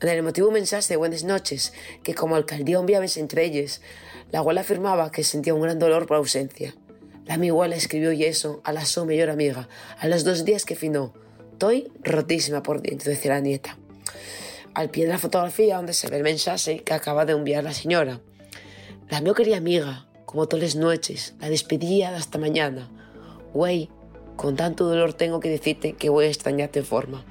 En 0.00 0.08
el 0.08 0.18
emotivo 0.18 0.50
mensaje 0.50 0.86
de 0.88 0.96
buenas 0.96 1.24
noches, 1.24 1.72
que 2.02 2.14
como 2.14 2.36
alcaldía 2.36 2.78
enviabas 2.78 3.16
entre 3.16 3.44
ellos, 3.44 3.80
la 4.30 4.40
abuela 4.40 4.60
afirmaba 4.60 5.10
que 5.10 5.24
sentía 5.24 5.54
un 5.54 5.62
gran 5.62 5.78
dolor 5.78 6.06
por 6.06 6.18
ausencia. 6.18 6.74
La 7.24 7.38
mi 7.38 7.48
abuela 7.48 7.74
escribió 7.74 8.12
y 8.12 8.24
eso 8.24 8.60
a 8.64 8.72
la 8.72 8.84
su 8.84 9.04
mejor 9.06 9.30
amiga, 9.30 9.68
a 9.98 10.06
los 10.06 10.24
dos 10.24 10.44
días 10.44 10.64
que 10.64 10.76
finó. 10.76 11.14
Estoy 11.52 11.90
rotísima 12.04 12.62
por 12.62 12.82
dentro, 12.82 13.10
decía 13.10 13.32
la 13.32 13.40
nieta. 13.40 13.78
Al 14.74 14.90
pie 14.90 15.06
de 15.06 15.10
la 15.10 15.18
fotografía 15.18 15.76
donde 15.76 15.94
se 15.94 16.08
ve 16.08 16.18
el 16.18 16.22
mensaje 16.22 16.84
que 16.84 16.94
acaba 16.94 17.24
de 17.24 17.32
enviar 17.32 17.64
la 17.64 17.72
señora. 17.72 18.20
La 19.08 19.20
mi 19.20 19.32
querida 19.32 19.56
amiga, 19.56 20.06
como 20.26 20.46
todas 20.46 20.62
las 20.62 20.76
noches, 20.76 21.34
la 21.40 21.48
despedía 21.48 22.14
hasta 22.14 22.38
mañana. 22.38 22.88
Güey, 23.52 23.90
con 24.38 24.54
tanto 24.54 24.86
dolor 24.86 25.14
tengo 25.14 25.40
que 25.40 25.50
decirte 25.50 25.94
que 25.94 26.08
voy 26.08 26.26
a 26.26 26.28
extrañarte 26.28 26.78
en 26.78 26.86
forma. 26.86 27.24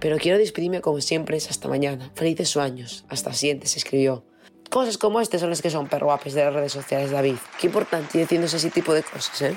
Pero 0.00 0.16
quiero 0.16 0.38
despedirme 0.38 0.80
como 0.80 1.02
siempre 1.02 1.36
es 1.36 1.50
hasta 1.50 1.68
mañana. 1.68 2.10
Felices 2.14 2.48
sueños. 2.48 3.04
Hasta 3.10 3.34
siempre 3.34 3.68
se 3.68 3.78
escribió. 3.78 4.24
Cosas 4.70 4.96
como 4.96 5.20
estas 5.20 5.42
son 5.42 5.50
las 5.50 5.60
que 5.60 5.68
son 5.68 5.86
perroapes 5.86 6.32
de 6.32 6.42
las 6.42 6.54
redes 6.54 6.72
sociales, 6.72 7.10
David. 7.10 7.36
Qué 7.60 7.66
importante 7.66 8.16
ir 8.16 8.24
diciéndose 8.24 8.56
ese 8.56 8.70
tipo 8.70 8.94
de 8.94 9.02
cosas, 9.02 9.42
¿eh? 9.42 9.56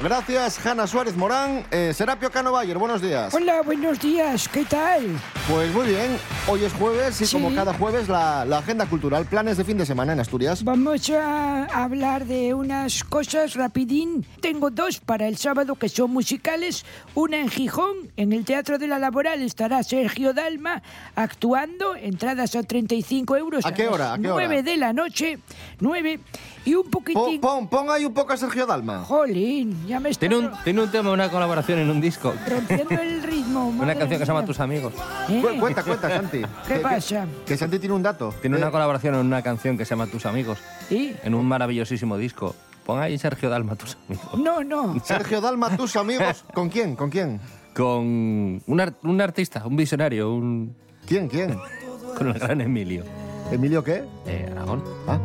Gracias, 0.00 0.64
Hanna 0.66 0.86
Suárez 0.88 1.16
Morán. 1.16 1.64
Eh, 1.70 1.92
Serapio 1.94 2.28
Cano 2.30 2.50
Bayer, 2.50 2.76
buenos 2.76 3.00
días. 3.00 3.32
Hola, 3.34 3.62
buenos 3.62 4.00
días, 4.00 4.48
¿qué 4.48 4.64
tal? 4.64 5.06
Pues 5.48 5.72
muy 5.72 5.86
bien, 5.86 6.16
hoy 6.48 6.64
es 6.64 6.72
jueves 6.72 7.20
y 7.20 7.26
Sí. 7.26 7.34
como 7.36 7.54
cada 7.54 7.72
jueves 7.74 8.08
la, 8.08 8.44
la 8.44 8.58
agenda 8.58 8.86
cultural, 8.86 9.26
planes 9.26 9.58
de 9.58 9.64
fin 9.64 9.78
de 9.78 9.86
semana 9.86 10.12
en 10.12 10.18
Asturias. 10.20 10.64
Vamos 10.64 11.08
a 11.10 11.66
hablar 11.66 12.24
de 12.26 12.52
unas 12.52 13.04
cosas 13.04 13.54
rapidín. 13.54 14.26
Tengo 14.40 14.70
dos 14.70 14.98
para 14.98 15.28
el 15.28 15.36
sábado 15.36 15.76
que 15.76 15.88
son 15.88 16.10
musicales. 16.10 16.84
Una 17.14 17.38
en 17.38 17.48
Gijón, 17.48 18.10
en 18.16 18.32
el 18.32 18.44
Teatro 18.44 18.78
de 18.78 18.88
la 18.88 18.98
Laboral 18.98 19.40
estará 19.42 19.84
Sergio 19.84 20.32
Dalma 20.32 20.82
actuando, 21.14 21.94
entradas 21.94 22.56
a 22.56 22.64
35 22.64 23.36
euros. 23.36 23.64
¿A 23.64 23.72
qué 23.72 23.86
hora? 23.86 24.14
¿A 24.14 24.18
qué 24.18 24.28
hora? 24.30 24.46
9 24.46 24.62
de 24.64 24.76
la 24.78 24.92
noche, 24.92 25.38
9 25.78 26.18
y 26.64 26.74
un 26.74 26.90
poquitín... 26.90 27.40
Pon, 27.40 27.68
pon 27.68 27.88
ahí 27.90 28.04
un 28.04 28.14
poco 28.14 28.32
a 28.32 28.36
Sergio 28.36 28.66
Dalma. 28.66 29.00
Jolín, 29.04 29.81
ya 29.86 30.00
me 30.00 30.10
está 30.10 30.20
Tiene 30.20 30.36
un, 30.38 30.50
tiene 30.64 30.82
un 30.82 30.90
tema, 30.90 31.10
una 31.12 31.28
colaboración 31.30 31.78
en 31.78 31.90
un 31.90 32.00
disco. 32.00 32.34
rompiendo 32.48 33.00
el 33.00 33.22
ritmo. 33.22 33.68
Una 33.78 33.94
canción 33.94 34.18
que 34.20 34.26
se 34.26 34.32
llama. 34.32 34.44
Tus 34.44 34.60
Amigos. 34.60 34.92
¿Eh? 35.28 35.40
Cu- 35.42 35.60
Cuenta, 35.60 35.82
cuenta, 35.82 36.08
Santi. 36.08 36.42
¿Qué 36.66 36.74
Que- 36.74 36.80
pasa? 36.80 37.26
Que, 37.46 37.56
Santi 37.56 37.78
tiene 37.78 37.94
un 37.94 38.02
dato. 38.02 38.34
Tiene 38.40 38.56
Eh, 38.56 38.60
una 38.60 38.70
colaboración 38.70 39.14
en 39.14 39.20
una 39.26 39.42
canción 39.42 39.76
que 39.78 39.84
se 39.84 39.90
llama 39.90 40.06
Tus 40.06 40.26
Amigos. 40.26 40.58
¿Y? 40.90 41.14
En 41.22 41.34
un 41.34 41.46
maravillosísimo 41.46 42.16
disco. 42.16 42.54
Pon 42.84 43.00
ahí 43.00 43.16
Sergio 43.18 43.48
Dalma, 43.50 43.76
Tus 43.76 43.96
Amigos. 44.08 44.38
No, 44.38 44.64
no. 44.64 45.00
Sergio 45.04 45.40
Dalma, 45.40 45.76
tus 45.76 45.94
amigos. 45.96 46.44
¿Con 46.52 46.68
quién? 46.68 46.96
¿Con 46.96 47.10
quién? 47.10 47.40
Con 47.74 48.60
un, 48.66 48.80
ar- 48.80 48.94
un 49.04 49.20
artista, 49.20 49.64
un 49.66 49.76
visionario, 49.76 50.34
un... 50.34 50.74
¿Quién? 51.06 51.28
¿Quién? 51.28 51.56
Con 52.18 52.28
el 52.28 52.34
gran 52.34 52.60
Emilio. 52.60 53.04
¿Emilio 53.50 53.82
qué? 53.84 54.04
Eh, 54.26 54.48
Aragón. 54.50 54.82
Ah. 55.06 55.18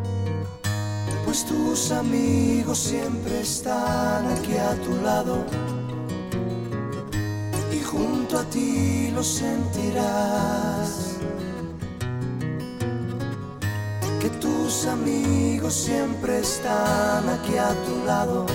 Pues 1.27 1.43
tus 1.43 1.91
amigos 1.91 2.77
siempre 2.79 3.41
están 3.41 4.31
aquí 4.31 4.55
a 4.55 4.73
tu 4.81 4.95
lado 5.01 5.43
y 7.69 7.81
junto 7.83 8.39
a 8.39 8.43
ti 8.45 9.11
lo 9.13 9.21
sentirás. 9.21 11.17
Que 14.21 14.29
tus 14.39 14.85
amigos 14.85 15.73
siempre 15.73 16.39
están 16.39 17.27
aquí 17.27 17.57
a 17.57 17.75
tu 17.85 18.05
lado 18.05 18.45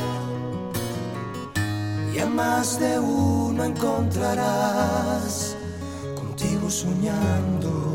y 2.15 2.21
a 2.21 2.27
más 2.27 2.81
de 2.81 2.99
uno 2.99 3.65
encontrarás 3.65 5.55
contigo 6.17 6.71
soñando. 6.71 7.92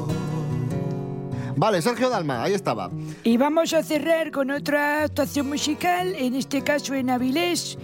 Vale, 1.58 1.82
Sergio 1.82 2.10
Dalma, 2.10 2.44
ahí 2.44 2.54
estaba. 2.54 2.90
Y 3.24 3.36
vamos 3.38 3.74
a 3.74 3.82
cerrar 3.84 4.30
con 4.32 4.52
otra 4.52 5.04
actuación 5.04 5.48
musical, 5.50 6.14
en 6.16 6.36
este 6.36 6.64
caso 6.64 6.94
en 6.94 7.10
Avilés. 7.10 7.78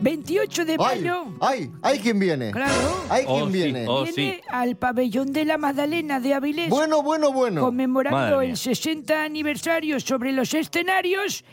28 0.00 0.64
de 0.64 0.72
¡Ay! 0.72 0.78
mayo. 0.78 1.24
¡Ay! 1.40 1.70
¡Ay, 1.82 1.98
quién 2.00 2.18
viene! 2.18 2.50
Claro. 2.52 3.04
¡Ay, 3.08 3.24
quién 3.24 3.42
Oh, 3.42 3.46
sí, 3.46 3.52
viene! 3.52 3.84
oh. 3.88 4.04
Viene 4.04 4.40
al 4.48 4.76
pabellón 4.76 5.32
de 5.32 5.44
la 5.44 5.58
Magdalena 5.58 6.20
de 6.20 6.34
Avilés. 6.34 6.70
Bueno, 6.70 7.02
bueno, 7.02 7.32
bueno. 7.32 7.60
conmemorando 7.62 8.40
el 8.40 8.56
60 8.56 9.22
aniversario 9.24 9.98
sobre 10.00 10.32
los 10.32 10.52
escenarios. 10.54 11.44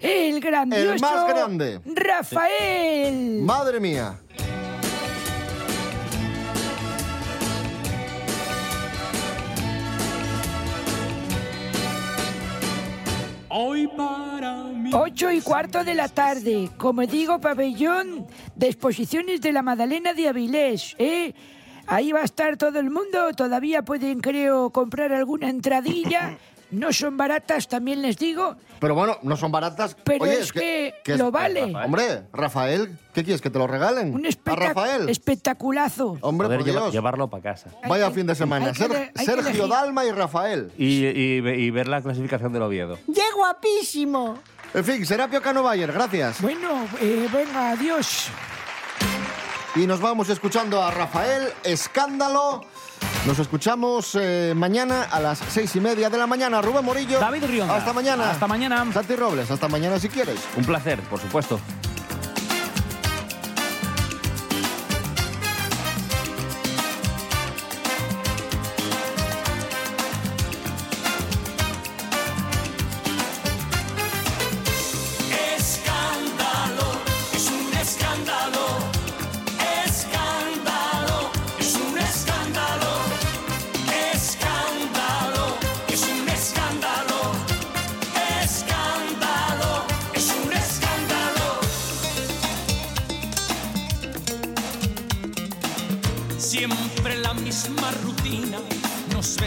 El 0.00 0.40
grandioso 0.40 0.92
El 0.94 1.00
más 1.00 1.28
grande. 1.28 1.80
Rafael. 1.86 3.40
Madre 3.42 3.80
mía. 3.80 4.18
Hoy 13.56 13.86
para 13.86 14.64
mí. 14.64 14.90
8 14.92 15.30
y 15.30 15.40
cuarto 15.40 15.84
de 15.84 15.94
la 15.94 16.08
tarde. 16.08 16.70
Como 16.76 17.02
digo, 17.02 17.40
pabellón 17.40 18.26
de 18.56 18.66
exposiciones 18.66 19.40
de 19.42 19.52
la 19.52 19.62
Madalena 19.62 20.12
de 20.12 20.26
Avilés. 20.26 20.96
¿eh? 20.98 21.32
Ahí 21.86 22.10
va 22.10 22.22
a 22.22 22.24
estar 22.24 22.56
todo 22.56 22.80
el 22.80 22.90
mundo. 22.90 23.32
Todavía 23.36 23.82
pueden, 23.82 24.18
creo, 24.18 24.70
comprar 24.70 25.12
alguna 25.12 25.50
entradilla. 25.50 26.36
No 26.74 26.92
son 26.92 27.16
baratas, 27.16 27.68
también 27.68 28.02
les 28.02 28.18
digo. 28.18 28.56
Pero 28.80 28.94
bueno, 28.94 29.18
no 29.22 29.36
son 29.36 29.50
baratas. 29.52 29.96
Pero 30.04 30.24
Oye, 30.24 30.40
es 30.40 30.52
que 30.52 30.94
lo 31.16 31.30
vale. 31.30 31.72
Hombre, 31.74 32.24
Rafael, 32.32 32.98
¿qué 33.14 33.22
quieres? 33.24 33.40
¿Que 33.40 33.50
te 33.50 33.58
lo 33.58 33.66
regalen? 33.66 34.14
Un 34.14 34.26
¿A 34.26 34.54
Rafael? 34.56 35.08
espectaculazo. 35.08 36.18
Hombre, 36.20 36.46
Poder 36.48 36.58
por 36.60 36.66
lleva- 36.68 36.80
Dios. 36.82 36.92
llevarlo 36.92 37.28
para 37.28 37.42
casa. 37.42 37.70
Vaya 37.88 38.04
Hay 38.06 38.10
que- 38.12 38.18
fin 38.18 38.26
de 38.26 38.34
semana. 38.34 38.72
que 38.72 38.78
Ser- 38.78 38.90
de- 38.90 39.12
que 39.12 39.24
Sergio. 39.24 39.68
Dalma 39.68 40.04
y 40.04 40.10
Rafael. 40.12 40.72
Y, 40.76 41.06
y 41.06 41.40
ve- 41.40 41.58
y 41.58 41.70
ver 41.70 41.88
la 41.88 42.02
clasificación 42.02 42.52
del 42.52 42.62
Oviedo. 42.62 42.98
¡Qué 43.14 43.22
guapísimo! 43.36 44.38
En 44.74 44.84
fin, 44.84 45.06
Serapio 45.06 45.40
Cano 45.40 45.62
Bayer, 45.62 45.92
gracias. 45.92 46.40
Bueno, 46.42 46.86
eh, 47.00 47.28
venga, 47.32 47.70
adiós. 47.70 48.28
Y 49.76 49.86
nos 49.86 50.00
vamos 50.00 50.28
escuchando 50.28 50.82
a 50.82 50.90
Rafael 50.90 51.48
Escándalo. 51.64 52.62
Nos 53.26 53.38
escuchamos 53.38 54.18
eh, 54.20 54.52
mañana 54.54 55.04
a 55.04 55.18
las 55.18 55.38
seis 55.38 55.74
y 55.76 55.80
media 55.80 56.10
de 56.10 56.18
la 56.18 56.26
mañana. 56.26 56.60
Rubén 56.60 56.84
Morillo. 56.84 57.18
David 57.18 57.44
Rionda. 57.44 57.74
Hasta 57.76 57.94
mañana. 57.94 58.30
Hasta 58.30 58.46
mañana. 58.46 58.92
Santi 58.92 59.16
Robles, 59.16 59.50
hasta 59.50 59.66
mañana 59.66 59.98
si 59.98 60.10
quieres. 60.10 60.38
Un 60.58 60.64
placer, 60.64 61.00
por 61.00 61.18
supuesto. 61.18 61.58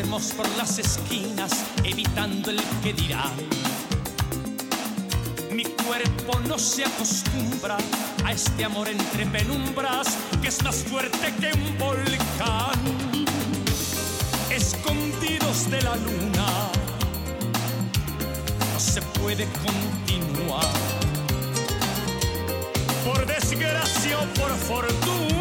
Vemos 0.02 0.32
por 0.34 0.48
las 0.58 0.78
esquinas, 0.78 1.66
evitando 1.84 2.52
el 2.52 2.62
que 2.84 2.94
dirán. 2.94 3.36
Mi 5.52 5.64
cuerpo 5.64 6.40
no 6.48 6.60
se 6.60 6.86
acostumbra 6.86 7.78
a 8.24 8.32
este 8.32 8.64
amor 8.64 8.88
entre 8.90 9.26
penumbras 9.26 10.08
que 10.40 10.50
es 10.50 10.64
más 10.64 10.84
fuerte 10.84 11.34
que 11.40 11.52
un 11.52 11.78
volcán. 11.80 12.80
Escondidos 14.52 15.70
de 15.72 15.82
la 15.82 15.96
luna, 15.96 16.48
no 18.74 18.80
se 18.80 19.02
puede 19.02 19.48
continuar. 19.66 20.74
Por 23.04 23.26
desgracia 23.26 24.20
o 24.20 24.26
por 24.40 24.52
fortuna, 24.52 25.37